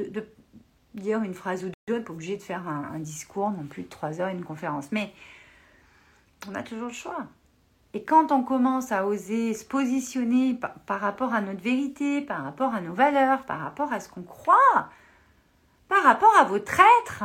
dire 0.94 1.22
une 1.22 1.34
phrase 1.34 1.64
ou 1.64 1.70
deux. 1.88 2.02
pas 2.02 2.12
obligé 2.12 2.36
de 2.36 2.42
faire 2.42 2.66
un, 2.68 2.98
discours 2.98 3.50
non 3.50 3.64
plus 3.64 3.84
de 3.84 3.88
trois 3.88 4.20
heures, 4.20 4.28
une 4.28 4.44
conférence. 4.44 4.90
Mais 4.92 5.12
on 6.48 6.54
a 6.54 6.62
toujours 6.62 6.88
le 6.88 6.94
choix. 6.94 7.26
Et 7.94 8.02
quand 8.02 8.32
on 8.32 8.42
commence 8.42 8.90
à 8.90 9.06
oser 9.06 9.54
se 9.54 9.64
positionner 9.64 10.58
par, 10.86 11.00
rapport 11.00 11.32
à 11.32 11.40
notre 11.40 11.62
vérité, 11.62 12.20
par 12.20 12.42
rapport 12.42 12.74
à 12.74 12.80
nos 12.80 12.92
valeurs, 12.92 13.44
par 13.44 13.60
rapport 13.60 13.92
à 13.92 14.00
ce 14.00 14.08
qu'on 14.08 14.24
croit, 14.24 14.88
par 15.88 16.02
rapport 16.02 16.34
à 16.36 16.42
votre 16.42 16.80
être, 17.02 17.22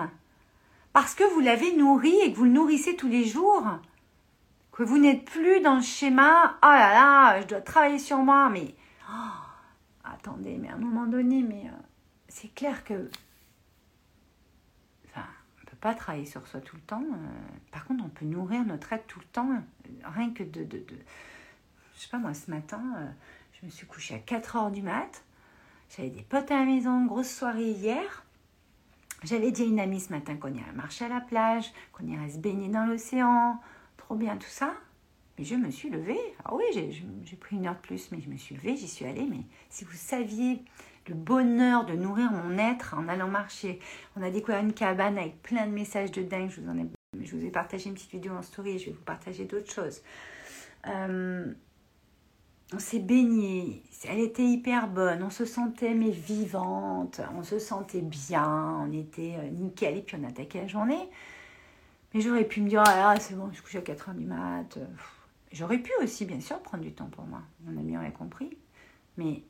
parce 0.94 1.16
que 1.16 1.24
vous 1.34 1.40
l'avez 1.40 1.76
nourri 1.76 2.16
et 2.22 2.32
que 2.32 2.38
vous 2.38 2.44
le 2.44 2.52
nourrissez 2.52 2.96
tous 2.96 3.08
les 3.08 3.26
jours, 3.26 3.66
que 4.72 4.84
vous 4.84 5.00
n'êtes 5.00 5.26
plus 5.26 5.60
dans 5.60 5.78
le 5.78 5.82
schéma 5.82 6.58
oh 6.64 6.68
là 6.68 6.94
là, 6.94 7.42
je 7.42 7.48
dois 7.48 7.62
travailler 7.62 7.98
sur 7.98 8.20
moi, 8.20 8.50
mais 8.50 8.76
oh, 9.12 10.04
attendez, 10.04 10.60
mais 10.60 10.70
à 10.70 10.76
un 10.76 10.78
moment 10.78 11.08
donné, 11.08 11.42
mais 11.42 11.64
euh, 11.66 11.82
c'est 12.28 12.54
clair 12.54 12.84
que 12.84 13.10
pas 15.82 15.94
travailler 15.94 16.26
sur 16.26 16.46
soi 16.48 16.62
tout 16.62 16.76
le 16.76 16.82
temps. 16.82 17.04
Euh, 17.04 17.28
par 17.72 17.86
contre, 17.86 18.04
on 18.04 18.10
peut 18.10 18.26
nourrir 18.26 18.64
notre 18.66 18.94
être 18.94 19.08
tout 19.08 19.20
le 19.20 19.26
temps, 19.26 19.50
rien 20.04 20.32
que 20.34 20.44
de, 20.44 20.64
de, 20.64 20.78
de 20.78 20.96
je 21.96 22.04
sais 22.04 22.10
pas 22.10 22.18
moi, 22.18 22.34
ce 22.34 22.50
matin, 22.50 22.82
euh, 22.98 23.08
je 23.60 23.66
me 23.66 23.72
suis 23.72 23.86
couchée 23.86 24.16
à 24.16 24.20
4 24.20 24.56
heures 24.56 24.72
du 24.72 24.82
mat. 24.82 25.24
J'avais 25.96 26.10
des 26.10 26.22
potes 26.22 26.50
à 26.52 26.60
la 26.60 26.66
maison, 26.66 27.06
grosse 27.06 27.30
soirée 27.30 27.72
hier. 27.72 28.26
J'avais 29.24 29.52
dit 29.52 29.64
à 29.64 29.66
une 29.66 29.80
amie 29.80 30.00
ce 30.00 30.14
matin 30.14 30.38
qu'on 30.38 30.54
irait 30.54 30.72
marcher 30.74 31.06
à 31.06 31.10
la 31.10 31.20
plage, 31.20 31.74
qu'on 31.92 32.08
irait 32.08 32.30
se 32.30 32.38
baigner 32.38 32.70
dans 32.70 32.86
l'océan, 32.86 33.60
bien 34.16 34.38
tout 34.38 34.50
ça. 34.50 34.74
Mais 35.38 35.46
je 35.46 35.56
me 35.56 35.72
suis 35.72 35.90
levée. 35.90 36.20
Ah 36.44 36.54
oui, 36.54 36.64
j'ai 36.74 37.36
pris 37.38 37.56
une 37.56 37.68
heure 37.68 37.76
de 37.76 37.80
plus, 37.80 38.12
mais 38.12 38.20
je 38.22 38.30
me 38.30 38.38
suis 38.38 38.56
levée, 38.56 38.76
j'y 38.76 38.88
suis 38.88 39.06
allée. 39.06 39.26
Mais 39.30 39.44
si 39.70 39.86
vous 39.86 39.94
saviez 39.94 40.64
le 41.10 41.16
bonheur 41.16 41.86
de 41.86 41.94
nourrir 41.94 42.32
mon 42.32 42.58
être 42.58 42.96
en 42.98 43.08
allant 43.08 43.28
marcher, 43.28 43.80
on 44.16 44.22
a 44.22 44.30
découvert 44.30 44.62
une 44.62 44.74
cabane 44.74 45.18
avec 45.18 45.42
plein 45.42 45.66
de 45.66 45.72
messages 45.72 46.12
de 46.12 46.22
dingue. 46.22 46.50
Je 46.50 46.62
vous, 46.62 46.70
en 46.70 46.78
ai, 46.78 46.86
je 47.22 47.36
vous 47.36 47.44
ai 47.44 47.50
partagé 47.50 47.90
une 47.90 47.96
petite 47.96 48.12
vidéo 48.12 48.34
en 48.34 48.42
story, 48.42 48.80
je 48.80 48.86
vais 48.86 48.92
vous 48.92 49.04
partager 49.04 49.46
d'autres 49.46 49.72
choses. 49.72 50.02
Euh, 50.88 51.52
on 52.72 52.80
s'est 52.80 53.00
baigné, 53.00 53.84
elle 54.08 54.20
était 54.20 54.46
hyper 54.46 54.88
bonne, 54.88 55.24
on 55.24 55.32
se 55.32 55.44
sentait 55.44 55.96
mais 55.96 56.12
vivante, 56.12 57.20
on 57.36 57.44
se 57.44 57.58
sentait 57.58 58.02
bien, 58.02 58.78
on 58.88 58.92
était 58.92 59.36
euh, 59.40 59.50
nickel 59.50 59.98
et 59.98 60.02
puis 60.04 60.18
on 60.22 60.28
attaquait 60.28 60.62
la 60.62 60.68
journée. 60.68 61.10
Mais 62.14 62.22
j'aurais 62.22 62.46
pu 62.46 62.62
me 62.62 62.70
dire, 62.70 62.84
ah 62.86 63.16
c'est 63.20 63.36
bon, 63.36 63.50
je 63.52 63.62
couche 63.62 63.76
à 63.76 63.82
4 63.82 64.12
h 64.12 64.16
du 64.16 64.26
mat. 64.26 64.78
J'aurais 65.52 65.80
pu 65.80 65.92
aussi, 66.02 66.26
bien 66.26 66.40
sûr, 66.40 66.60
prendre 66.60 66.84
du 66.84 66.92
temps 66.92 67.10
pour 67.10 67.26
moi. 67.26 67.42
Mon 67.66 67.80
ami 67.80 67.98
aurait 67.98 68.12
compris. 68.12 68.58
Mais 69.18 69.44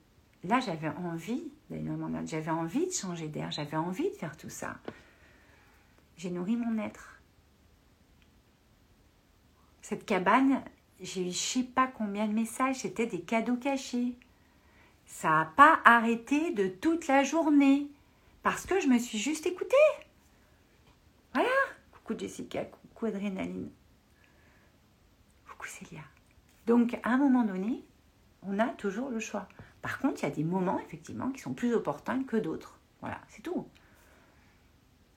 là, 0.44 0.60
j'avais 0.60 0.90
envie 0.90 1.44
d'aller 1.70 1.84
dans 1.84 2.26
J'avais 2.26 2.52
envie 2.52 2.88
de 2.88 2.92
changer 2.92 3.28
d'air. 3.28 3.52
J'avais 3.52 3.78
envie 3.78 4.10
de 4.10 4.16
faire 4.16 4.38
tout 4.38 4.50
ça. 4.50 4.78
J'ai 6.18 6.32
nourri 6.32 6.56
mon 6.56 6.78
être. 6.78 7.20
Cette 9.82 10.06
cabane, 10.06 10.64
j'ai 11.02 11.28
eu 11.28 11.32
je 11.32 11.38
sais 11.38 11.64
pas 11.64 11.88
combien 11.88 12.28
de 12.28 12.34
messages. 12.34 12.78
C'était 12.78 13.08
des 13.08 13.22
cadeaux 13.22 13.56
cachés. 13.56 14.16
Ça 15.06 15.30
n'a 15.30 15.46
pas 15.56 15.80
arrêté 15.86 16.52
de 16.52 16.68
toute 16.68 17.08
la 17.08 17.24
journée. 17.24 17.88
Parce 18.44 18.66
que 18.66 18.80
je 18.80 18.88
me 18.88 19.00
suis 19.00 19.18
juste 19.18 19.46
écoutée. 19.46 19.76
Voilà. 21.34 21.50
Coucou 21.92 22.18
Jessica, 22.18 22.66
coucou 22.66 23.08
Adrénaline. 23.08 23.70
Coucou 25.48 25.68
Célia. 25.68 26.02
Donc, 26.68 26.98
à 27.04 27.10
un 27.10 27.18
moment 27.18 27.44
donné, 27.44 27.84
on 28.44 28.60
a 28.60 28.68
toujours 28.68 29.10
le 29.10 29.20
choix. 29.20 29.48
Par 29.82 30.00
contre, 30.00 30.22
il 30.22 30.24
y 30.24 30.32
a 30.32 30.36
des 30.36 30.44
moments, 30.44 30.80
effectivement, 30.80 31.32
qui 31.32 31.42
sont 31.42 31.54
plus 31.54 31.74
opportuns 31.74 32.24
que 32.24 32.38
d'autres. 32.38 32.78
Voilà, 33.02 33.20
c'est 33.30 33.42
tout. 33.42 33.68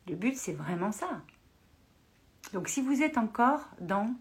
Le 0.09 0.15
but, 0.15 0.37
c'est 0.37 0.53
vraiment 0.53 0.93
ça. 0.93 1.23
Donc, 2.53 2.69
si 2.69 2.81
vous 2.81 3.03
êtes 3.03 3.19
encore 3.19 3.69
dans 3.81 4.15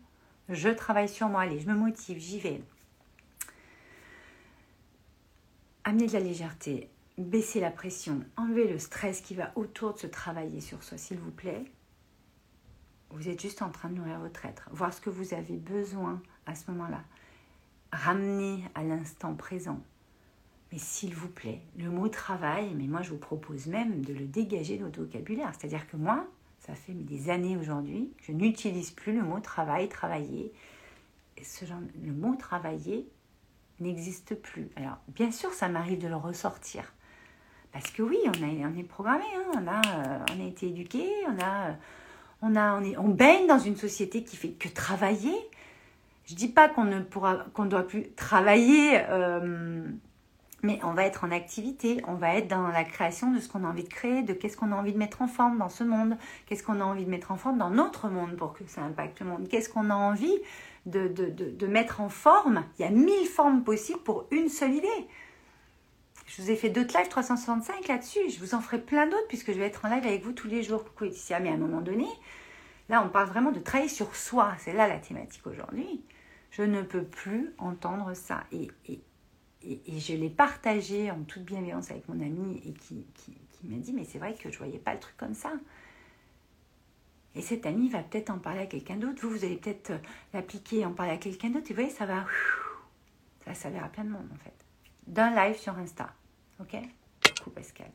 je 0.51 0.69
travaille 0.69 1.07
sur 1.07 1.29
moi, 1.29 1.41
allez, 1.41 1.59
je 1.59 1.67
me 1.67 1.75
motive, 1.75 2.19
j'y 2.19 2.39
vais. 2.39 2.61
Amener 5.85 6.07
de 6.07 6.13
la 6.13 6.19
légèreté, 6.19 6.89
baisser 7.17 7.61
la 7.61 7.71
pression, 7.71 8.23
enlever 8.35 8.67
le 8.67 8.77
stress 8.77 9.21
qui 9.21 9.33
va 9.33 9.51
autour 9.55 9.93
de 9.93 9.99
se 9.99 10.07
travailler 10.07 10.59
sur 10.59 10.83
soi, 10.83 10.97
s'il 10.97 11.17
vous 11.17 11.31
plaît. 11.31 11.63
Vous 13.11 13.29
êtes 13.29 13.41
juste 13.41 13.61
en 13.61 13.69
train 13.69 13.89
de 13.89 13.95
nourrir 13.95 14.19
votre 14.19 14.45
être, 14.45 14.69
voir 14.71 14.93
ce 14.93 15.01
que 15.01 15.09
vous 15.09 15.33
avez 15.33 15.55
besoin 15.55 16.21
à 16.45 16.55
ce 16.55 16.69
moment-là. 16.71 17.03
Ramener 17.93 18.63
à 18.75 18.83
l'instant 18.83 19.35
présent. 19.35 19.81
Mais 20.71 20.77
s'il 20.77 21.13
vous 21.13 21.27
plaît, 21.27 21.61
le 21.77 21.89
mot 21.89 22.07
travail, 22.07 22.73
mais 22.75 22.87
moi 22.87 23.01
je 23.01 23.09
vous 23.09 23.17
propose 23.17 23.67
même 23.67 24.03
de 24.05 24.13
le 24.13 24.25
dégager 24.25 24.77
de 24.77 24.85
votre 24.85 25.01
vocabulaire. 25.01 25.51
C'est-à-dire 25.57 25.87
que 25.87 25.97
moi, 25.97 26.25
ça 26.59 26.75
fait 26.75 26.93
des 26.93 27.29
années 27.29 27.57
aujourd'hui, 27.57 28.13
je 28.21 28.31
n'utilise 28.31 28.91
plus 28.91 29.13
le 29.13 29.23
mot 29.23 29.39
travail, 29.39 29.89
travailler. 29.89 30.53
ce 31.41 31.65
le 32.01 32.13
mot 32.13 32.35
travailler 32.35 33.07
n'existe 33.79 34.35
plus. 34.35 34.69
Alors, 34.75 34.97
bien 35.09 35.31
sûr, 35.31 35.51
ça 35.53 35.67
m'arrive 35.67 35.99
de 35.99 36.07
le 36.07 36.15
ressortir. 36.15 36.93
Parce 37.71 37.89
que 37.89 38.03
oui, 38.03 38.17
on, 38.25 38.43
a, 38.43 38.79
est 38.79 38.83
programmé, 38.83 39.23
hein. 39.35 39.51
on, 39.55 39.67
a, 39.67 39.81
euh, 39.95 40.25
on 40.35 40.43
a 40.43 40.47
été 40.47 40.67
éduqué, 40.67 41.09
on 41.27 41.41
a 41.41 41.75
on, 42.41 42.55
a, 42.55 42.79
on, 42.79 42.83
on 42.97 43.07
baigne 43.09 43.47
dans 43.47 43.59
une 43.59 43.77
société 43.77 44.23
qui 44.23 44.35
fait 44.35 44.49
que 44.49 44.67
travailler. 44.67 45.35
Je 46.25 46.35
dis 46.35 46.47
pas 46.47 46.69
qu'on 46.69 46.85
ne 46.85 47.01
pourra, 47.01 47.45
qu'on 47.53 47.65
doit 47.65 47.87
plus 47.87 48.11
travailler 48.13 48.99
euh, 49.09 49.83
mais 50.63 50.79
on 50.83 50.93
va 50.93 51.05
être 51.05 51.23
en 51.23 51.31
activité, 51.31 52.01
on 52.07 52.13
va 52.13 52.35
être 52.35 52.47
dans 52.47 52.67
la 52.67 52.83
création 52.83 53.31
de 53.31 53.39
ce 53.39 53.49
qu'on 53.49 53.63
a 53.63 53.67
envie 53.67 53.83
de 53.83 53.89
créer, 53.89 54.21
de 54.21 54.33
qu'est-ce 54.33 54.57
qu'on 54.57 54.71
a 54.71 54.75
envie 54.75 54.93
de 54.93 54.97
mettre 54.97 55.21
en 55.21 55.27
forme 55.27 55.57
dans 55.57 55.69
ce 55.69 55.83
monde, 55.83 56.17
qu'est-ce 56.45 56.63
qu'on 56.63 56.79
a 56.79 56.83
envie 56.83 57.05
de 57.05 57.09
mettre 57.09 57.31
en 57.31 57.37
forme 57.37 57.57
dans 57.57 57.69
notre 57.69 58.09
monde 58.09 58.35
pour 58.35 58.53
que 58.53 58.63
ça 58.67 58.81
impacte 58.81 59.19
le 59.19 59.27
monde, 59.27 59.47
qu'est-ce 59.47 59.69
qu'on 59.69 59.89
a 59.89 59.95
envie 59.95 60.37
de, 60.85 61.67
mettre 61.67 62.01
en 62.01 62.09
forme? 62.09 62.63
Il 62.77 62.83
y 62.83 62.85
a 62.85 62.91
mille 62.91 63.27
formes 63.27 63.63
possibles 63.63 63.99
pour 63.99 64.27
une 64.31 64.49
seule 64.49 64.73
idée. 64.73 65.07
Je 66.27 66.41
vous 66.41 66.51
ai 66.51 66.55
fait 66.55 66.69
d'autres 66.69 66.97
lives 66.97 67.09
365 67.09 67.87
là-dessus, 67.87 68.29
je 68.29 68.39
vous 68.39 68.55
en 68.55 68.61
ferai 68.61 68.79
plein 68.79 69.05
d'autres 69.05 69.27
puisque 69.27 69.51
je 69.51 69.57
vais 69.57 69.65
être 69.65 69.85
en 69.85 69.89
live 69.89 70.05
avec 70.05 70.23
vous 70.23 70.31
tous 70.31 70.47
les 70.47 70.63
jours. 70.63 70.83
Coucou 70.83 71.05
Laetitia, 71.05 71.39
mais 71.39 71.49
à 71.49 71.53
un 71.53 71.57
moment 71.57 71.81
donné, 71.81 72.07
là 72.87 73.03
on 73.05 73.09
parle 73.09 73.27
vraiment 73.27 73.51
de 73.51 73.59
travailler 73.59 73.89
sur 73.89 74.15
soi, 74.15 74.53
c'est 74.59 74.73
là 74.73 74.87
la 74.87 74.99
thématique 74.99 75.45
aujourd'hui. 75.47 76.03
Je 76.51 76.63
ne 76.63 76.81
peux 76.81 77.03
plus 77.03 77.53
entendre 77.57 78.13
ça. 78.13 78.43
Et, 78.51 78.69
et, 79.63 79.99
je 79.99 80.13
l'ai 80.13 80.29
partagé 80.29 81.11
en 81.11 81.21
toute 81.23 81.43
bienveillance 81.43 81.91
avec 81.91 82.07
mon 82.07 82.19
ami 82.19 82.61
et 82.65 82.73
qui, 82.73 83.05
m'a 83.63 83.77
dit 83.77 83.93
mais 83.93 84.05
c'est 84.05 84.17
vrai 84.17 84.33
que 84.33 84.51
je 84.51 84.57
voyais 84.57 84.79
pas 84.79 84.93
le 84.93 84.99
truc 84.99 85.15
comme 85.17 85.33
ça. 85.33 85.51
Et 87.35 87.41
cet 87.41 87.65
ami 87.65 87.89
va 87.89 87.99
peut-être 87.99 88.29
en 88.29 88.39
parler 88.39 88.61
à 88.61 88.65
quelqu'un 88.65 88.97
d'autre. 88.97 89.21
Vous, 89.21 89.29
vous 89.29 89.45
allez 89.45 89.55
peut-être 89.55 89.93
l'appliquer 90.33 90.79
et 90.79 90.85
en 90.85 90.91
parler 90.91 91.13
à 91.13 91.17
quelqu'un 91.17 91.49
d'autre. 91.49 91.67
Et 91.69 91.73
vous 91.73 91.81
voyez, 91.81 91.95
ça 91.95 92.05
va, 92.05 92.25
ça 93.53 93.69
va 93.69 93.85
à 93.85 93.87
plein 93.87 94.03
de 94.03 94.09
monde 94.09 94.27
en 94.33 94.43
fait. 94.43 94.53
D'un 95.07 95.33
live 95.33 95.57
sur 95.57 95.77
Insta. 95.77 96.13
Ok? 96.59 96.75
Coucou 97.37 97.51
Pascal. 97.51 97.91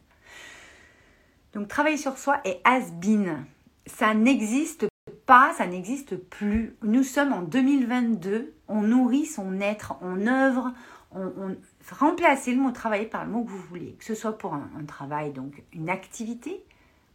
Donc 1.53 1.69
travailler 1.69 1.97
sur 1.97 2.19
soi 2.19 2.41
est 2.45 2.61
has-been. 2.65 3.45
Ça 3.87 4.15
n'existe 4.15 4.87
pas, 5.27 5.53
ça 5.57 5.67
n'existe 5.67 6.17
plus. 6.17 6.77
Nous 6.83 7.03
sommes 7.03 7.33
en 7.33 7.43
2022. 7.43 8.55
On 8.69 8.83
nourrit 8.83 9.27
son 9.27 9.61
être, 9.61 9.95
on 10.01 10.27
œuvre, 10.27 10.73
on, 11.17 11.57
remplacez 11.91 12.55
le 12.55 12.61
mot 12.61 12.71
travailler 12.71 13.07
par 13.07 13.25
le 13.25 13.31
mot 13.31 13.45
que 13.45 13.51
vous 13.51 13.63
voulez, 13.63 13.93
que 13.99 14.05
ce 14.05 14.15
soit 14.15 14.37
pour 14.37 14.55
un, 14.55 14.85
travail, 14.87 15.33
donc 15.33 15.63
une 15.73 15.89
activité. 15.89 16.63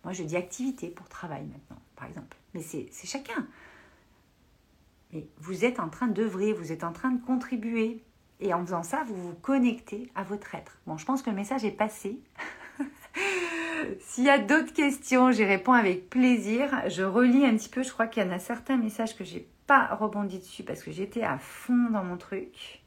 Moi, 0.04 0.14
je 0.14 0.24
dis 0.24 0.36
activité 0.36 0.88
pour 0.88 1.08
travail 1.08 1.44
maintenant, 1.44 1.82
par 1.96 2.08
exemple. 2.08 2.38
Mais 2.54 2.62
c'est 2.62 2.90
chacun. 3.06 3.48
Mais 5.14 5.28
vous 5.40 5.66
êtes 5.66 5.80
en 5.80 5.90
train 5.90 6.08
d'œuvrer, 6.08 6.54
vous 6.54 6.72
êtes 6.72 6.84
en 6.84 6.94
train 6.94 7.12
de 7.12 7.24
contribuer. 7.24 8.04
Et 8.40 8.54
en 8.54 8.66
faisant 8.66 8.82
ça, 8.82 9.04
vous 9.06 9.16
vous 9.16 9.36
connectez 9.36 10.10
à 10.16 10.24
votre 10.24 10.56
être. 10.56 10.80
Bon, 10.88 10.98
je 10.98 11.06
pense 11.06 11.22
que 11.22 11.30
le 11.30 11.36
message 11.36 11.64
est 11.64 11.72
passé. 11.72 12.20
S'il 14.00 14.24
y 14.24 14.30
a 14.30 14.40
d'autres 14.40 14.74
questions, 14.74 15.32
j'y 15.32 15.44
réponds 15.44 15.74
avec 15.74 16.10
plaisir. 16.10 16.70
Je 16.88 17.04
relis 17.04 17.46
un 17.46 17.56
petit 17.56 17.70
peu. 17.70 17.84
Je 17.84 17.92
crois 17.92 18.08
qu'il 18.08 18.24
y 18.24 18.26
en 18.26 18.32
a 18.32 18.40
certains 18.40 18.78
messages 18.78 19.16
que 19.16 19.24
j'ai 19.24 19.48
pas 19.68 19.94
rebondi 19.94 20.40
dessus 20.40 20.64
parce 20.64 20.82
que 20.82 20.92
j'étais 20.92 21.22
à 21.22 21.38
fond 21.38 21.90
dans 21.92 22.04
mon 22.04 22.18
truc. 22.18 22.81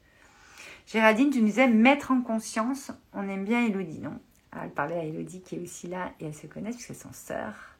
Géraldine, 0.85 1.31
tu 1.31 1.39
nous 1.39 1.47
disais 1.47 1.67
mettre 1.67 2.11
en 2.11 2.21
conscience. 2.21 2.91
On 3.13 3.27
aime 3.27 3.45
bien 3.45 3.65
Elodie, 3.65 3.99
non? 3.99 4.19
Elle 4.61 4.69
parlait 4.69 4.99
à 4.99 5.03
Elodie 5.03 5.41
qui 5.41 5.55
est 5.55 5.59
aussi 5.59 5.87
là 5.87 6.13
et 6.19 6.25
elles 6.25 6.33
se 6.33 6.47
connaissent 6.47 6.75
puisqu'elles 6.75 6.95
sont 6.95 7.13
sœurs. 7.13 7.77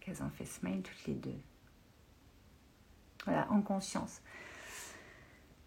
Qu'elles 0.00 0.22
ont 0.22 0.30
fait 0.30 0.44
smile 0.44 0.82
toutes 0.82 1.06
les 1.06 1.14
deux. 1.14 1.38
Voilà, 3.24 3.46
en 3.50 3.62
conscience. 3.62 4.20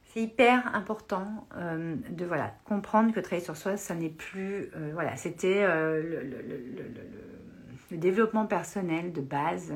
C'est 0.04 0.22
hyper 0.22 0.76
important 0.76 1.48
euh, 1.56 1.96
de 2.10 2.26
voilà, 2.26 2.54
comprendre 2.66 3.14
que 3.14 3.20
travailler 3.20 3.44
sur 3.44 3.58
soi, 3.58 3.78
ça 3.78 3.96
n'est 3.96 4.10
plus. 4.10 4.70
Euh, 4.76 4.92
voilà, 4.94 5.16
c'était 5.16 5.64
euh, 5.64 6.24
le, 7.90 7.98
développement 7.98 8.46
personnel 8.46 9.14
de 9.14 9.22
base. 9.22 9.74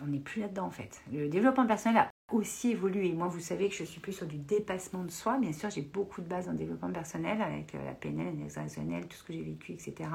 on 0.00 0.06
n'est 0.06 0.20
plus 0.20 0.40
là-dedans 0.40 0.66
en 0.66 0.70
fait. 0.70 1.02
Le 1.12 1.28
développement 1.28 1.66
personnel 1.66 1.98
a 1.98 2.10
aussi 2.32 2.70
évolué. 2.72 3.12
Moi, 3.12 3.28
vous 3.28 3.40
savez 3.40 3.68
que 3.68 3.74
je 3.74 3.84
suis 3.84 4.00
plus 4.00 4.12
sur 4.12 4.26
du 4.26 4.36
dépassement 4.36 5.04
de 5.04 5.10
soi. 5.10 5.38
Bien 5.38 5.52
sûr, 5.52 5.70
j'ai 5.70 5.82
beaucoup 5.82 6.20
de 6.20 6.26
bases 6.26 6.48
en 6.48 6.54
développement 6.54 6.90
personnel 6.90 7.40
avec 7.40 7.74
euh, 7.74 7.84
la 7.84 7.92
PNL, 7.92 8.36
l'exercice 8.38 8.74
tout 9.08 9.16
ce 9.16 9.22
que 9.22 9.32
j'ai 9.32 9.42
vécu, 9.42 9.72
etc. 9.72 10.10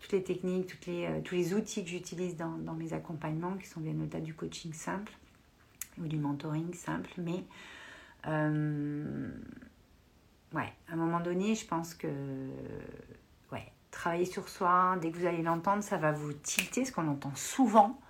Toutes 0.00 0.12
les 0.12 0.24
techniques, 0.24 0.84
les, 0.86 1.06
euh, 1.06 1.20
tous 1.22 1.36
les 1.36 1.54
outils 1.54 1.84
que 1.84 1.90
j'utilise 1.90 2.36
dans, 2.36 2.58
dans, 2.58 2.74
mes 2.74 2.92
accompagnements, 2.92 3.56
qui 3.56 3.68
sont 3.68 3.80
bien 3.80 3.94
au-delà 4.00 4.20
du 4.20 4.34
coaching 4.34 4.72
simple 4.72 5.12
ou 6.00 6.06
du 6.08 6.18
mentoring 6.18 6.74
simple. 6.74 7.10
Mais, 7.18 7.44
euh, 8.26 9.30
ouais, 10.54 10.72
à 10.88 10.94
un 10.94 10.96
moment 10.96 11.20
donné, 11.20 11.54
je 11.54 11.66
pense 11.66 11.94
que, 11.94 12.08
ouais, 13.52 13.72
travailler 13.92 14.26
sur 14.26 14.48
soi, 14.48 14.96
dès 15.00 15.12
que 15.12 15.16
vous 15.16 15.26
allez 15.26 15.42
l'entendre, 15.42 15.84
ça 15.84 15.98
va 15.98 16.10
vous 16.10 16.32
tilter, 16.32 16.84
ce 16.84 16.90
qu'on 16.90 17.06
entend 17.06 17.34
souvent 17.36 18.00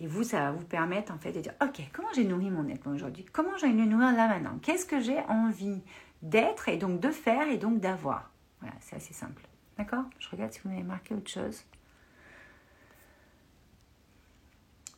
et 0.00 0.06
vous, 0.06 0.24
ça 0.24 0.40
va 0.40 0.52
vous 0.52 0.64
permettre 0.64 1.12
en 1.12 1.18
fait 1.18 1.32
de 1.32 1.40
dire, 1.40 1.54
ok, 1.62 1.80
comment 1.92 2.08
j'ai 2.14 2.24
nourri 2.24 2.50
mon 2.50 2.68
être 2.68 2.86
aujourd'hui? 2.88 3.24
Comment 3.32 3.56
j'ai 3.56 3.68
le 3.68 3.84
nourrir 3.84 4.12
là 4.12 4.28
maintenant? 4.28 4.58
Qu'est-ce 4.60 4.84
que 4.84 5.00
j'ai 5.00 5.18
envie 5.28 5.82
d'être 6.22 6.68
et 6.68 6.76
donc 6.76 7.00
de 7.00 7.10
faire 7.10 7.48
et 7.48 7.56
donc 7.56 7.80
d'avoir? 7.80 8.30
Voilà, 8.60 8.74
c'est 8.80 8.96
assez 8.96 9.14
simple. 9.14 9.42
D'accord? 9.78 10.04
Je 10.18 10.28
regarde 10.28 10.52
si 10.52 10.60
vous 10.60 10.70
m'avez 10.70 10.82
marqué 10.82 11.14
autre 11.14 11.30
chose. 11.30 11.64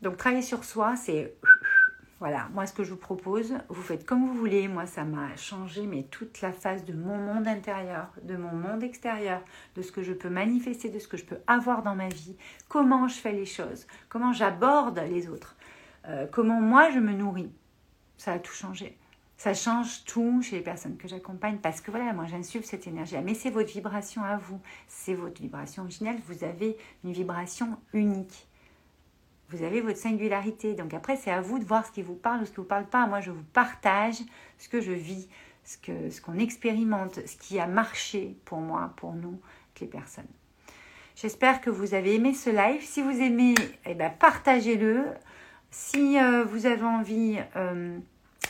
Donc 0.02 0.16
travailler 0.16 0.42
sur 0.42 0.64
soi, 0.64 0.96
c'est 0.96 1.34
voilà, 2.20 2.48
moi 2.52 2.66
ce 2.66 2.72
que 2.72 2.82
je 2.82 2.90
vous 2.90 2.96
propose, 2.96 3.54
vous 3.68 3.82
faites 3.82 4.04
comme 4.04 4.26
vous 4.26 4.34
voulez. 4.34 4.66
Moi 4.66 4.86
ça 4.86 5.04
m'a 5.04 5.36
changé 5.36 5.86
mais 5.86 6.02
toute 6.04 6.40
la 6.40 6.50
phase 6.50 6.84
de 6.84 6.92
mon 6.92 7.16
monde 7.16 7.46
intérieur, 7.46 8.08
de 8.22 8.36
mon 8.36 8.52
monde 8.52 8.82
extérieur, 8.82 9.40
de 9.76 9.82
ce 9.82 9.92
que 9.92 10.02
je 10.02 10.12
peux 10.12 10.28
manifester, 10.28 10.88
de 10.88 10.98
ce 10.98 11.06
que 11.06 11.16
je 11.16 11.24
peux 11.24 11.38
avoir 11.46 11.82
dans 11.82 11.94
ma 11.94 12.08
vie, 12.08 12.36
comment 12.68 13.06
je 13.06 13.14
fais 13.14 13.32
les 13.32 13.46
choses, 13.46 13.86
comment 14.08 14.32
j'aborde 14.32 14.98
les 15.10 15.28
autres, 15.28 15.54
euh, 16.08 16.26
comment 16.30 16.60
moi 16.60 16.90
je 16.90 16.98
me 16.98 17.12
nourris. 17.12 17.52
Ça 18.16 18.32
a 18.32 18.38
tout 18.40 18.52
changé. 18.52 18.98
Ça 19.36 19.54
change 19.54 20.02
tout 20.04 20.42
chez 20.42 20.56
les 20.56 20.62
personnes 20.62 20.96
que 20.96 21.06
j'accompagne 21.06 21.58
parce 21.58 21.80
que 21.80 21.92
voilà, 21.92 22.12
moi 22.12 22.26
j'insuffle 22.26 22.66
cette 22.66 22.88
énergie. 22.88 23.14
Mais 23.24 23.34
c'est 23.34 23.50
votre 23.50 23.70
vibration 23.70 24.24
à 24.24 24.36
vous, 24.36 24.60
c'est 24.88 25.14
votre 25.14 25.40
vibration 25.40 25.84
originelle. 25.84 26.18
Vous 26.26 26.42
avez 26.42 26.76
une 27.04 27.12
vibration 27.12 27.78
unique. 27.92 28.47
Vous 29.50 29.62
avez 29.62 29.80
votre 29.80 29.98
singularité. 29.98 30.74
Donc 30.74 30.92
après, 30.94 31.16
c'est 31.16 31.30
à 31.30 31.40
vous 31.40 31.58
de 31.58 31.64
voir 31.64 31.86
ce 31.86 31.92
qui 31.92 32.02
vous 32.02 32.14
parle 32.14 32.42
ou 32.42 32.44
ce 32.44 32.50
qui 32.50 32.60
ne 32.60 32.62
vous 32.62 32.68
parle 32.68 32.86
pas. 32.86 33.06
Moi, 33.06 33.20
je 33.20 33.30
vous 33.30 33.44
partage 33.52 34.18
ce 34.58 34.68
que 34.68 34.80
je 34.80 34.92
vis, 34.92 35.28
ce 35.64 35.76
qu'on 35.78 36.10
ce 36.10 36.20
qu'on 36.20 36.38
expérimente, 36.38 37.14
ce 37.26 37.36
qui 37.36 37.58
a 37.58 37.66
marché 37.66 38.36
pour 38.44 38.58
moi, 38.58 38.92
pour 38.96 39.14
nous, 39.14 39.40
les 39.80 39.86
personnes. 39.86 40.26
J'espère 41.16 41.60
que 41.60 41.70
vous 41.70 41.94
avez 41.94 42.14
aimé 42.14 42.34
ce 42.34 42.50
live. 42.50 42.82
Si 42.82 43.02
vous 43.02 43.20
aimez, 43.20 43.54
eh 43.86 43.94
ben, 43.94 44.12
partagez-le. 44.18 45.04
Si 45.70 46.18
euh, 46.18 46.44
vous 46.44 46.66
avez 46.66 46.84
envie, 46.84 47.38
euh, 47.56 47.98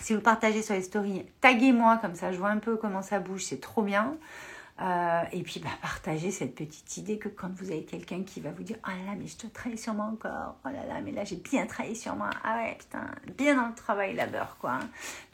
si 0.00 0.14
vous 0.14 0.20
partagez 0.20 0.62
sur 0.62 0.74
les 0.74 0.82
stories, 0.82 1.24
taguez-moi, 1.40 1.98
comme 1.98 2.14
ça 2.14 2.30
je 2.30 2.38
vois 2.38 2.50
un 2.50 2.58
peu 2.58 2.76
comment 2.76 3.02
ça 3.02 3.18
bouge, 3.18 3.44
c'est 3.44 3.61
trop 3.61 3.82
bien. 3.82 4.16
Euh, 4.80 5.22
et 5.32 5.42
puis, 5.42 5.58
bah, 5.60 5.70
partager 5.82 6.30
cette 6.30 6.54
petite 6.54 6.96
idée 6.96 7.18
que 7.18 7.28
quand 7.28 7.50
vous 7.52 7.70
avez 7.70 7.84
quelqu'un 7.84 8.22
qui 8.22 8.40
va 8.40 8.52
vous 8.52 8.62
dire 8.62 8.76
Oh 8.86 8.90
là 8.90 9.12
là, 9.12 9.16
mais 9.18 9.26
je 9.26 9.36
te 9.36 9.46
travaille 9.48 9.78
sur 9.78 9.94
moi 9.94 10.06
encore. 10.06 10.56
Oh 10.64 10.68
là 10.68 10.86
là, 10.86 11.00
mais 11.04 11.10
là, 11.10 11.24
j'ai 11.24 11.36
bien 11.36 11.66
travaillé 11.66 11.96
sur 11.96 12.14
moi. 12.14 12.30
Ah 12.44 12.58
ouais, 12.58 12.76
putain, 12.78 13.06
bien 13.36 13.56
dans 13.56 13.68
le 13.68 13.74
travail 13.74 14.14
labeur, 14.14 14.56
quoi. 14.60 14.78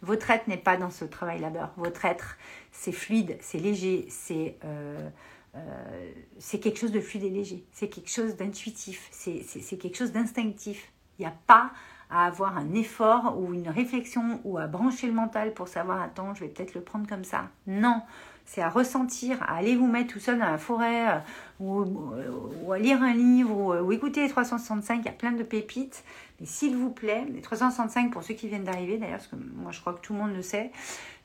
Votre 0.00 0.30
être 0.30 0.48
n'est 0.48 0.56
pas 0.56 0.76
dans 0.76 0.90
ce 0.90 1.04
travail 1.04 1.40
labeur. 1.40 1.72
Votre 1.76 2.06
être, 2.06 2.38
c'est 2.72 2.92
fluide, 2.92 3.36
c'est 3.40 3.58
léger, 3.58 4.06
c'est. 4.08 4.56
Euh, 4.64 5.10
euh, 5.56 6.12
c'est 6.38 6.58
quelque 6.58 6.78
chose 6.78 6.90
de 6.90 7.00
fluide 7.00 7.24
et 7.24 7.30
léger, 7.30 7.64
c'est 7.70 7.88
quelque 7.88 8.10
chose 8.10 8.34
d'intuitif, 8.34 9.08
c'est 9.12 9.78
quelque 9.78 9.96
chose 9.96 10.10
d'instinctif. 10.10 10.90
Il 11.18 11.22
n'y 11.22 11.28
a 11.28 11.34
pas 11.46 11.70
à 12.10 12.26
avoir 12.26 12.56
un 12.56 12.74
effort 12.74 13.38
ou 13.38 13.54
une 13.54 13.68
réflexion 13.68 14.40
ou 14.44 14.58
à 14.58 14.66
brancher 14.66 15.06
le 15.06 15.12
mental 15.12 15.54
pour 15.54 15.68
savoir, 15.68 16.02
attends, 16.02 16.34
je 16.34 16.40
vais 16.40 16.48
peut-être 16.48 16.74
le 16.74 16.80
prendre 16.80 17.08
comme 17.08 17.24
ça. 17.24 17.50
Non, 17.66 18.02
c'est 18.44 18.60
à 18.62 18.68
ressentir, 18.68 19.42
à 19.42 19.56
aller 19.56 19.76
vous 19.76 19.86
mettre 19.86 20.12
tout 20.12 20.20
seul 20.20 20.38
dans 20.38 20.46
la 20.46 20.58
forêt 20.58 21.08
euh, 21.08 21.18
ou, 21.60 22.72
à 22.72 22.78
lire 22.78 23.02
un 23.02 23.14
livre 23.14 23.82
ou, 23.82 23.92
écouter 23.92 24.22
les 24.22 24.28
365, 24.28 25.00
il 25.00 25.06
y 25.06 25.08
a 25.08 25.12
plein 25.12 25.32
de 25.32 25.42
pépites. 25.42 26.04
Mais 26.40 26.46
s'il 26.46 26.76
vous 26.76 26.90
plaît, 26.90 27.24
les 27.32 27.40
365 27.40 28.10
pour 28.12 28.22
ceux 28.22 28.34
qui 28.34 28.48
viennent 28.48 28.64
d'arriver 28.64 28.98
d'ailleurs, 28.98 29.18
parce 29.18 29.28
que 29.28 29.36
moi 29.36 29.72
je 29.72 29.80
crois 29.80 29.94
que 29.94 30.00
tout 30.00 30.12
le 30.12 30.18
monde 30.18 30.34
le 30.34 30.42
sait, 30.42 30.72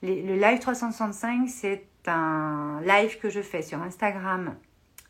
le 0.01 0.36
live 0.36 0.60
365 0.60 1.49
c'est 1.49 1.86
un 2.08 2.79
live 2.86 3.19
que 3.19 3.29
je 3.29 3.41
fais 3.41 3.62
sur 3.62 3.82
Instagram 3.82 4.55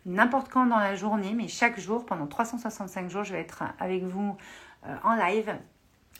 n'importe 0.05 0.49
quand 0.49 0.65
dans 0.65 0.79
la 0.79 0.95
journée, 0.95 1.33
mais 1.35 1.47
chaque 1.47 1.79
jour, 1.79 2.05
pendant 2.05 2.27
365 2.27 3.09
jours, 3.09 3.23
je 3.23 3.33
vais 3.33 3.39
être 3.39 3.63
avec 3.79 4.03
vous 4.03 4.35
euh, 4.85 4.95
en 5.03 5.15
live 5.15 5.53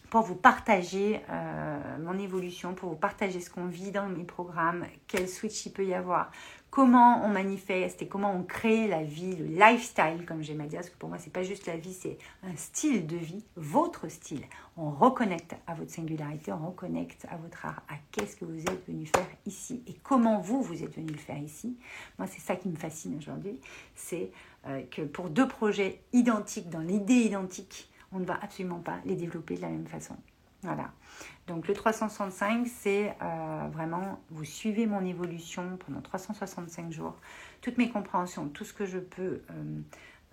pour 0.10 0.22
vous 0.22 0.36
partager 0.36 1.22
euh, 1.30 1.98
mon 2.00 2.18
évolution, 2.18 2.74
pour 2.74 2.90
vous 2.90 2.96
partager 2.96 3.40
ce 3.42 3.50
qu'on 3.50 3.68
vit 3.68 3.92
dans 3.92 4.08
mes 4.08 4.24
programmes, 4.24 4.86
quel 5.08 5.28
switch 5.28 5.66
il 5.68 5.72
peut 5.72 5.86
y 5.86 5.94
avoir, 5.94 6.32
comment 6.72 7.24
on 7.24 7.30
manifeste 7.30 8.02
et 8.02 8.08
comment 8.08 8.34
on 8.34 8.44
crée 8.44 8.88
la 8.88 9.04
vie, 9.04 9.36
le 9.36 9.46
lifestyle, 9.46 10.26
comme 10.28 10.42
j'aime 10.42 10.62
à 10.62 10.66
dire, 10.66 10.80
parce 10.80 10.90
que 10.90 10.98
pour 10.98 11.10
moi, 11.10 11.18
c'est 11.20 11.34
pas 11.34 11.44
juste 11.44 11.68
la 11.68 11.78
vie, 11.78 11.94
c'est 11.94 12.18
un 12.44 12.56
style 12.56 13.06
de 13.06 13.18
vie, 13.18 13.44
votre 13.56 14.08
style. 14.10 14.44
On 14.78 14.90
reconnecte 14.90 15.56
à 15.68 15.74
votre 15.74 15.92
singularité, 15.92 16.52
on 16.52 16.68
reconnecte 16.68 17.28
à 17.30 17.38
votre 17.38 17.66
art, 17.66 17.82
à 17.88 17.96
qu'est-ce 18.12 18.36
que 18.36 18.46
vous 18.46 18.62
êtes 18.62 18.88
venu 18.88 19.06
faire 19.06 19.28
ici 19.46 19.84
et 19.88 19.94
comment 19.94 20.40
vous, 20.40 20.62
vous 20.62 20.84
êtes 20.84 20.96
venu 20.96 21.12
le 21.12 21.18
faire 21.18 21.40
ici. 21.40 21.78
Moi, 22.18 22.28
c'est 22.28 22.42
ça 22.42 22.56
qui 22.56 22.70
me 22.70 22.76
fascine 22.76 23.16
aujourd'hui, 23.18 23.60
c'est 23.96 24.32
euh, 24.68 24.82
que 24.90 25.02
pour 25.02 25.30
deux 25.30 25.48
projets 25.48 26.02
identiques, 26.14 26.70
dans 26.70 26.80
l'idée 26.80 27.14
identique, 27.14 27.89
on 28.12 28.20
ne 28.20 28.26
va 28.26 28.40
absolument 28.42 28.80
pas 28.80 29.00
les 29.06 29.16
développer 29.16 29.56
de 29.56 29.62
la 29.62 29.70
même 29.70 29.88
façon. 29.88 30.16
Voilà. 30.62 30.92
Donc 31.48 31.68
le 31.68 31.74
365, 31.74 32.68
c'est 32.68 33.16
euh, 33.22 33.68
vraiment, 33.72 34.20
vous 34.30 34.44
suivez 34.44 34.88
mon 34.88 35.04
évolution 35.06 35.78
pendant 35.86 36.02
365 36.02 36.92
jours, 36.92 37.16
toutes 37.62 37.78
mes 37.78 37.90
compréhensions, 37.90 38.50
tout 38.50 38.66
ce 38.66 38.74
que 38.74 38.86
je 38.86 39.00
peux 39.00 39.42
euh, 39.52 39.82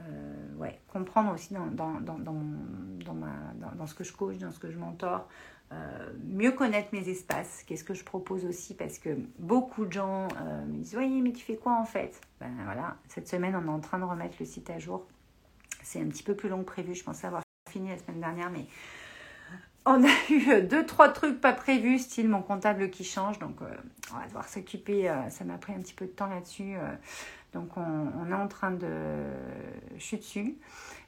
euh, 0.01 0.55
ouais, 0.57 0.81
comprendre 0.89 1.33
aussi 1.33 1.55
dans, 1.55 1.67
dans, 1.67 2.01
dans, 2.01 2.19
dans, 2.19 3.15
ma, 3.15 3.87
ce 3.87 3.95
que 3.95 4.05
je 4.05 4.13
coach, 4.13 4.39
dans 4.39 4.51
ce 4.51 4.59
que 4.59 4.71
je 4.71 4.79
mentor, 4.79 5.29
mieux 6.25 6.53
connaître 6.53 6.89
mes 6.93 7.09
espaces, 7.09 7.65
qu'est-ce 7.67 7.83
que 7.83 7.95
je 7.95 8.05
propose 8.05 8.45
aussi, 8.45 8.75
parce 8.75 8.99
que 8.99 9.11
beaucoup 9.39 9.85
de 9.85 9.93
gens 9.93 10.29
me 10.69 10.77
disent, 10.79 10.97
oui, 10.97 11.21
mais 11.23 11.33
tu 11.33 11.45
fais 11.45 11.57
quoi 11.57 11.77
en 11.81 11.85
fait? 11.85 12.21
Ben 12.41 12.53
voilà, 12.65 12.97
cette 13.09 13.27
semaine, 13.27 13.57
on 13.57 13.67
est 13.67 13.75
en 13.75 13.81
train 13.81 13.99
de 13.99 14.05
remettre 14.05 14.37
le 14.39 14.47
site 14.47 14.71
à 14.71 14.79
jour. 14.79 15.07
C'est 15.83 16.01
un 16.01 16.07
petit 16.07 16.23
peu 16.23 16.35
plus 16.35 16.49
long 16.49 16.61
que 16.61 16.67
prévu, 16.67 16.95
je 16.95 17.03
pensais 17.03 17.27
avoir 17.27 17.46
la 17.85 17.99
semaine 17.99 18.21
dernière, 18.21 18.51
mais 18.51 18.67
on 19.87 20.03
a 20.03 20.09
eu 20.31 20.63
deux, 20.63 20.85
trois 20.85 21.09
trucs 21.09 21.41
pas 21.41 21.53
prévus, 21.53 22.01
style 22.01 22.29
mon 22.29 22.43
comptable 22.43 22.91
qui 22.91 23.05
change. 23.05 23.39
Donc, 23.39 23.63
euh, 23.63 23.67
on 24.13 24.19
va 24.19 24.27
devoir 24.27 24.49
s'occuper. 24.49 25.09
Euh, 25.09 25.31
ça 25.31 25.45
m'a 25.45 25.59
pris 25.59 25.73
un 25.73 25.79
petit 25.79 25.95
peu 25.95 26.07
de 26.07 26.11
temps 26.11 26.27
là-dessus. 26.27 26.75
Euh. 26.75 26.91
donc, 27.55 27.77
on, 27.77 28.31
est 28.31 28.35
en 28.35 28.49
train 28.49 28.73
de. 28.73 28.89
Je 29.97 30.17
dessus. 30.17 30.57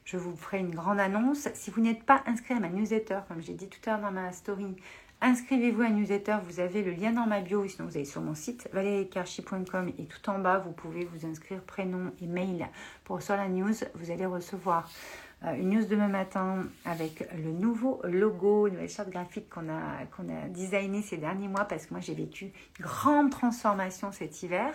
Je 0.05 0.17
vous 0.17 0.35
ferai 0.37 0.61
une 0.61 0.75
grande 0.75 1.01
annonce. 1.01 1.49
Si 1.55 1.71
vous 1.71 1.81
n'êtes 1.81 2.05
pas 2.05 2.23
inscrit 2.27 2.55
à 2.55 2.61
ma 2.61 2.69
newsletter, 2.69 3.19
comme 3.27 3.43
j'ai 3.43 3.53
dit 3.53 3.69
tout 3.69 3.81
à 3.91 3.95
l'heure 3.95 4.01
dans 4.01 4.13
ma 4.13 4.33
story, 4.33 4.77
inscrivez-vous 5.21 5.83
à 5.83 5.91
newsletter. 5.91 6.37
Vous 6.49 6.61
avez 6.61 6.83
le 6.83 6.93
lien 6.93 7.11
dans 7.11 7.27
ma 7.27 7.41
bio, 7.41 7.67
sinon 7.67 7.89
vous 7.89 7.97
allez 7.97 8.07
sur 8.07 8.23
mon 8.23 8.35
site 8.35 8.71
valériekarchi.com 8.73 9.93
et 9.99 10.05
tout 10.05 10.31
en 10.31 10.39
bas, 10.39 10.59
vous 10.59 10.73
pouvez 10.73 11.05
vous 11.05 11.27
inscrire 11.27 11.61
prénom 11.63 12.13
et 12.23 12.27
mail 12.27 12.69
pour 13.05 13.17
recevoir 13.17 13.39
la 13.39 13.49
news. 13.49 13.75
Vous 13.97 14.11
allez 14.11 14.25
recevoir 14.25 14.85
euh, 14.85 15.28
une 15.43 15.71
news 15.71 15.85
demain 15.85 16.09
matin 16.09 16.65
avec 16.85 17.29
le 17.33 17.53
nouveau 17.53 18.01
logo, 18.05 18.67
une 18.67 18.75
nouvelle 18.75 18.89
charte 18.89 19.11
graphique 19.11 19.49
qu'on 19.49 19.69
a, 19.69 20.05
qu'on 20.17 20.29
a 20.29 20.49
designé 20.49 21.01
ces 21.01 21.17
derniers 21.17 21.47
mois 21.47 21.65
parce 21.65 21.87
que 21.87 21.95
moi 21.95 22.01
j'ai 22.01 22.15
vécu 22.15 22.47
une 22.47 22.85
grande 22.85 23.31
transformation 23.31 24.11
cet 24.11 24.43
hiver. 24.43 24.75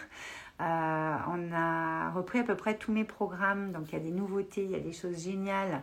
Euh, 0.62 1.16
on 1.28 1.52
a 1.52 2.12
repris 2.12 2.40
à 2.40 2.44
peu 2.44 2.56
près 2.56 2.78
tous 2.78 2.92
mes 2.92 3.04
programmes, 3.04 3.72
donc 3.72 3.90
il 3.90 3.94
y 3.94 3.96
a 3.98 4.00
des 4.00 4.12
nouveautés, 4.12 4.64
il 4.64 4.72
y 4.72 4.76
a 4.76 4.80
des 4.80 4.94
choses 4.94 5.24
géniales. 5.24 5.82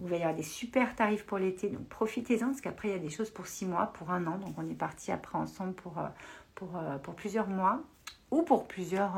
Il 0.00 0.08
va 0.08 0.16
y 0.16 0.20
avoir 0.20 0.34
des 0.34 0.44
super 0.44 0.94
tarifs 0.94 1.26
pour 1.26 1.38
l'été, 1.38 1.68
donc 1.68 1.86
profitez-en 1.88 2.46
parce 2.46 2.60
qu'après 2.60 2.88
il 2.88 2.92
y 2.92 2.94
a 2.94 3.00
des 3.00 3.10
choses 3.10 3.30
pour 3.30 3.46
six 3.46 3.66
mois, 3.66 3.86
pour 3.86 4.10
un 4.10 4.26
an. 4.26 4.38
Donc 4.38 4.54
on 4.56 4.68
est 4.70 4.74
parti 4.74 5.10
après 5.12 5.36
ensemble 5.36 5.74
pour, 5.74 5.98
euh, 5.98 6.98
plusieurs 7.16 7.48
mois 7.48 7.82
ou 8.30 8.42
pour 8.42 8.66
plusieurs 8.66 9.12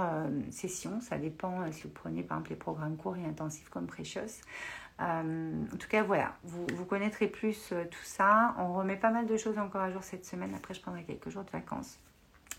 sessions. 0.50 1.00
Ça 1.00 1.18
dépend 1.18 1.70
si 1.70 1.84
vous 1.84 1.90
prenez 1.90 2.24
par 2.24 2.38
exemple 2.38 2.50
les 2.50 2.56
programmes 2.56 2.96
courts 2.96 3.16
et 3.16 3.24
intensifs 3.24 3.68
comme 3.68 3.86
Precious. 3.86 4.40
Euh, 5.00 5.64
en 5.72 5.76
tout 5.76 5.88
cas, 5.88 6.02
voilà, 6.02 6.36
vous, 6.44 6.66
vous 6.72 6.84
connaîtrez 6.84 7.26
plus 7.26 7.72
euh, 7.72 7.84
tout 7.84 8.04
ça. 8.04 8.54
On 8.58 8.74
remet 8.74 8.96
pas 8.96 9.10
mal 9.10 9.26
de 9.26 9.36
choses 9.36 9.58
encore 9.58 9.82
à 9.82 9.90
jour 9.90 10.02
cette 10.02 10.24
semaine. 10.24 10.54
Après, 10.54 10.74
je 10.74 10.80
prendrai 10.80 11.02
quelques 11.02 11.30
jours 11.30 11.44
de 11.44 11.50
vacances. 11.50 11.98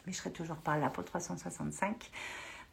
Mais 0.05 0.11
je 0.11 0.17
serai 0.17 0.31
toujours 0.31 0.57
par 0.57 0.77
là 0.77 0.89
pour 0.89 1.05
365. 1.05 2.11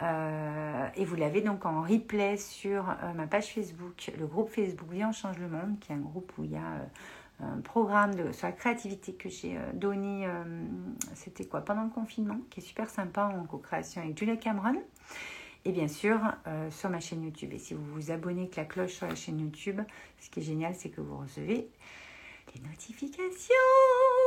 Euh, 0.02 0.88
et 0.96 1.04
vous 1.04 1.14
l'avez 1.14 1.42
donc 1.42 1.64
en 1.64 1.82
replay 1.82 2.36
sur 2.36 2.84
ma 3.14 3.26
page 3.28 3.54
Facebook, 3.54 4.10
le 4.18 4.26
groupe 4.26 4.48
Facebook 4.48 4.90
Vie 4.90 5.04
en 5.04 5.12
change 5.12 5.38
le 5.38 5.48
monde, 5.48 5.78
qui 5.78 5.92
est 5.92 5.94
un 5.94 6.00
groupe 6.00 6.32
où 6.38 6.44
il 6.44 6.50
y 6.50 6.56
a 6.56 6.88
un 7.40 7.60
programme 7.60 8.14
de, 8.14 8.32
sur 8.32 8.48
la 8.48 8.52
créativité 8.52 9.14
que 9.14 9.28
j'ai 9.28 9.56
donné, 9.74 10.26
c'était 11.14 11.44
quoi, 11.44 11.60
pendant 11.60 11.84
le 11.84 11.90
confinement, 11.90 12.38
qui 12.50 12.60
est 12.60 12.62
super 12.62 12.90
sympa 12.90 13.24
en 13.24 13.44
co-création 13.44 14.02
avec 14.02 14.18
Julia 14.18 14.36
Cameron 14.36 14.82
et 15.64 15.72
bien 15.72 15.88
sûr 15.88 16.18
euh, 16.46 16.70
sur 16.70 16.90
ma 16.90 17.00
chaîne 17.00 17.22
YouTube. 17.22 17.52
Et 17.52 17.58
si 17.58 17.74
vous 17.74 17.84
vous 17.94 18.10
abonnez 18.10 18.42
avec 18.42 18.56
la 18.56 18.64
cloche 18.64 18.92
sur 18.92 19.06
la 19.06 19.14
chaîne 19.14 19.40
YouTube, 19.40 19.80
ce 20.20 20.30
qui 20.30 20.40
est 20.40 20.42
génial, 20.42 20.74
c'est 20.74 20.90
que 20.90 21.00
vous 21.00 21.16
recevez 21.16 21.68
les 22.54 22.60
notifications. 22.68 23.54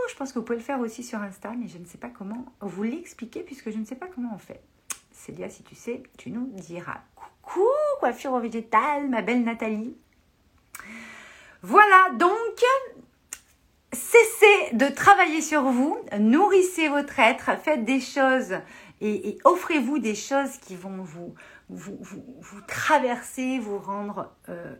Je 0.09 0.15
pense 0.15 0.31
que 0.31 0.39
vous 0.39 0.45
pouvez 0.45 0.57
le 0.57 0.63
faire 0.63 0.79
aussi 0.79 1.03
sur 1.03 1.19
Insta, 1.19 1.51
mais 1.57 1.67
je 1.67 1.77
ne 1.77 1.85
sais 1.85 1.97
pas 1.97 2.09
comment 2.09 2.45
vous 2.61 2.83
l'expliquer 2.83 3.41
puisque 3.41 3.71
je 3.71 3.77
ne 3.77 3.85
sais 3.85 3.95
pas 3.95 4.07
comment 4.07 4.31
on 4.33 4.37
fait. 4.37 4.61
Célia, 5.11 5.49
si 5.49 5.63
tu 5.63 5.75
sais, 5.75 6.03
tu 6.17 6.29
nous 6.29 6.47
diras. 6.53 7.01
Coucou, 7.15 7.67
coiffure 7.99 8.37
végétale, 8.39 9.09
ma 9.09 9.21
belle 9.21 9.43
Nathalie. 9.43 9.95
Voilà, 11.61 12.11
donc, 12.13 12.63
cessez 13.91 14.75
de 14.75 14.93
travailler 14.93 15.41
sur 15.41 15.63
vous, 15.63 15.97
nourrissez 16.19 16.89
votre 16.89 17.19
être, 17.19 17.57
faites 17.59 17.85
des 17.85 18.01
choses 18.01 18.55
et, 19.01 19.37
offrez-vous 19.43 19.99
des 19.99 20.15
choses 20.15 20.57
qui 20.61 20.75
vont 20.75 21.03
vous, 21.03 21.33
vous, 21.69 21.97
vous, 22.01 22.61
traverser, 22.67 23.59
vous 23.59 23.77
rendre 23.77 24.31
euh, 24.49 24.75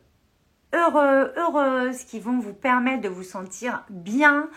heureux, 0.73 1.33
heureuse, 1.37 2.03
qui 2.05 2.19
vont 2.19 2.39
vous 2.39 2.53
permettre 2.53 3.01
de 3.01 3.09
vous 3.09 3.23
sentir 3.23 3.83
bien, 3.89 4.49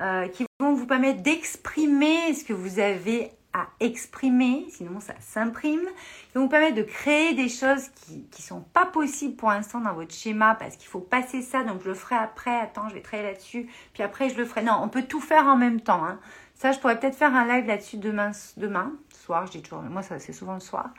euh, 0.00 0.28
qui 0.28 0.44
vont 0.60 0.74
vous 0.74 0.86
permettre 0.86 1.22
d'exprimer 1.22 2.34
ce 2.34 2.44
que 2.44 2.52
vous 2.52 2.78
avez 2.78 3.32
à 3.54 3.66
exprimer, 3.80 4.66
sinon 4.70 5.00
ça 5.00 5.14
s'imprime, 5.20 5.80
qui 5.80 6.34
vont 6.34 6.42
vous 6.42 6.48
permettre 6.48 6.76
de 6.76 6.82
créer 6.82 7.34
des 7.34 7.48
choses 7.48 7.88
qui 7.88 8.26
ne 8.30 8.42
sont 8.42 8.60
pas 8.60 8.84
possibles 8.84 9.36
pour 9.36 9.48
l'instant 9.48 9.80
dans 9.80 9.94
votre 9.94 10.14
schéma 10.14 10.54
parce 10.54 10.76
qu'il 10.76 10.88
faut 10.88 11.00
passer 11.00 11.40
ça, 11.40 11.64
donc 11.64 11.82
je 11.82 11.88
le 11.88 11.94
ferai 11.94 12.16
après, 12.16 12.60
attends, 12.60 12.88
je 12.88 12.94
vais 12.94 13.00
travailler 13.00 13.30
là-dessus, 13.30 13.68
puis 13.94 14.02
après 14.02 14.28
je 14.28 14.36
le 14.36 14.44
ferai. 14.44 14.62
Non, 14.62 14.78
on 14.82 14.88
peut 14.88 15.02
tout 15.02 15.20
faire 15.20 15.46
en 15.46 15.56
même 15.56 15.80
temps. 15.80 16.04
Hein. 16.04 16.20
Ça, 16.58 16.72
je 16.72 16.80
pourrais 16.80 16.98
peut-être 16.98 17.14
faire 17.14 17.34
un 17.34 17.46
live 17.46 17.66
là-dessus 17.66 17.98
demain, 17.98 18.32
demain, 18.56 18.92
soir, 19.14 19.46
je 19.46 19.52
dis 19.52 19.62
toujours, 19.62 19.82
moi 19.82 20.02
c'est 20.02 20.32
souvent 20.32 20.54
le 20.54 20.60
soir. 20.60 20.90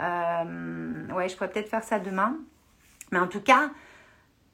Euh, 0.00 1.06
ouais, 1.12 1.28
je 1.28 1.36
pourrais 1.36 1.50
peut-être 1.50 1.68
faire 1.68 1.84
ça 1.84 1.98
demain. 1.98 2.38
Mais 3.12 3.18
en 3.18 3.26
tout 3.26 3.42
cas, 3.42 3.68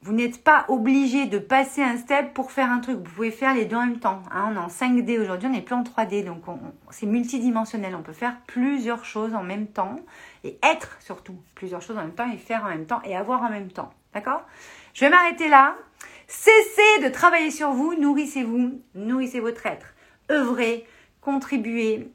vous 0.01 0.11
n'êtes 0.11 0.43
pas 0.43 0.65
obligé 0.67 1.25
de 1.27 1.39
passer 1.39 1.81
un 1.81 1.95
step 1.95 2.33
pour 2.33 2.51
faire 2.51 2.69
un 2.69 2.79
truc. 2.79 2.97
Vous 2.97 3.03
pouvez 3.03 3.31
faire 3.31 3.53
les 3.53 3.63
deux 3.63 3.77
en 3.77 3.85
même 3.85 3.99
temps. 3.99 4.23
Hein. 4.29 4.51
on 4.51 4.55
est 4.55 4.57
en 4.57 4.67
5D 4.67 5.21
aujourd'hui, 5.21 5.47
on 5.47 5.53
n'est 5.53 5.61
plus 5.61 5.75
en 5.75 5.83
3D. 5.83 6.25
Donc 6.25 6.43
c'est 6.89 7.05
multidimensionnel. 7.05 7.95
On 7.95 8.01
peut 8.01 8.11
faire 8.11 8.35
plusieurs 8.45 9.05
choses 9.05 9.33
en 9.33 9.43
même 9.43 9.67
temps. 9.67 9.95
Et 10.43 10.59
être 10.63 10.97
surtout 10.99 11.37
plusieurs 11.55 11.81
choses 11.81 11.97
en 11.97 12.01
même 12.01 12.13
temps 12.13 12.29
et 12.29 12.37
faire 12.37 12.65
en 12.65 12.69
même 12.69 12.85
temps 12.85 13.01
et 13.05 13.15
avoir 13.15 13.41
en 13.41 13.49
même 13.49 13.71
temps. 13.71 13.93
D'accord? 14.13 14.41
Je 14.93 15.05
vais 15.05 15.09
m'arrêter 15.09 15.47
là. 15.47 15.75
Cessez 16.27 17.03
de 17.03 17.07
travailler 17.07 17.51
sur 17.51 17.71
vous. 17.71 17.95
Nourrissez-vous. 17.95 18.81
Nourrissez 18.95 19.39
votre 19.39 19.65
être 19.65 19.93
œuvrer, 20.31 20.85
contribuer. 21.21 22.11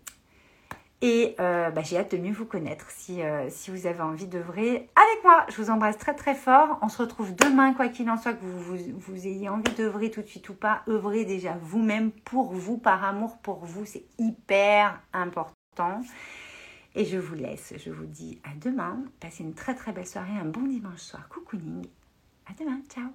Et 1.03 1.37
euh, 1.41 1.71
bah, 1.71 1.83
j'ai 1.83 1.99
hâte 1.99 2.13
de 2.13 2.17
mieux 2.17 2.33
vous 2.33 2.47
connaître 2.47 2.91
si, 2.91 3.23
euh, 3.23 3.49
si 3.51 3.71
vous 3.71 3.87
avez 3.87 4.01
envie 4.01 4.27
d'œuvrer 4.27 4.89
avec 4.97 5.25
moi. 5.25 5.45
Je 5.51 5.61
vous 5.61 5.71
embrasse 5.71 5.99
très 5.99 6.15
très 6.15 6.35
fort. 6.35 6.79
On 6.81 6.89
se 6.89 7.03
retrouve 7.03 7.35
demain, 7.35 7.75
quoi 7.75 7.89
qu'il 7.89 8.09
en 8.09 8.17
soit, 8.17 8.33
que 8.33 8.43
vous, 8.43 8.77
vous, 8.97 9.27
ayez 9.27 9.49
envie 9.51 9.73
d'œuvrer 9.75 10.11
tout 10.11 10.23
de 10.23 10.27
suite 10.27 10.49
ou 10.49 10.55
pas. 10.55 10.83
œuvrer 10.89 11.25
déjà 11.25 11.57
vous-même, 11.61 12.11
pour 12.11 12.53
vous, 12.55 12.79
par 12.79 13.05
amour 13.05 13.37
pour 13.39 13.65
vous. 13.65 13.85
C'est 13.85 14.07
hyper 14.19 15.01
important. 15.13 16.01
Et 16.95 17.05
je 17.05 17.19
vous 17.19 17.35
laisse. 17.35 17.75
Je 17.77 17.91
vous 17.91 18.07
dis 18.07 18.41
à 18.43 18.55
demain. 18.59 19.05
Passez 19.21 19.45
une 19.45 19.55
très 19.55 19.75
très 19.75 19.93
belle 19.93 20.07
soirée, 20.07 20.33
un 20.41 20.47
bon 20.47 20.63
dimanche 20.63 21.01
soir. 21.01 21.29
Cocooning. 21.29 21.87
À 22.47 22.55
demain. 22.59 22.81
Ciao. 22.89 23.11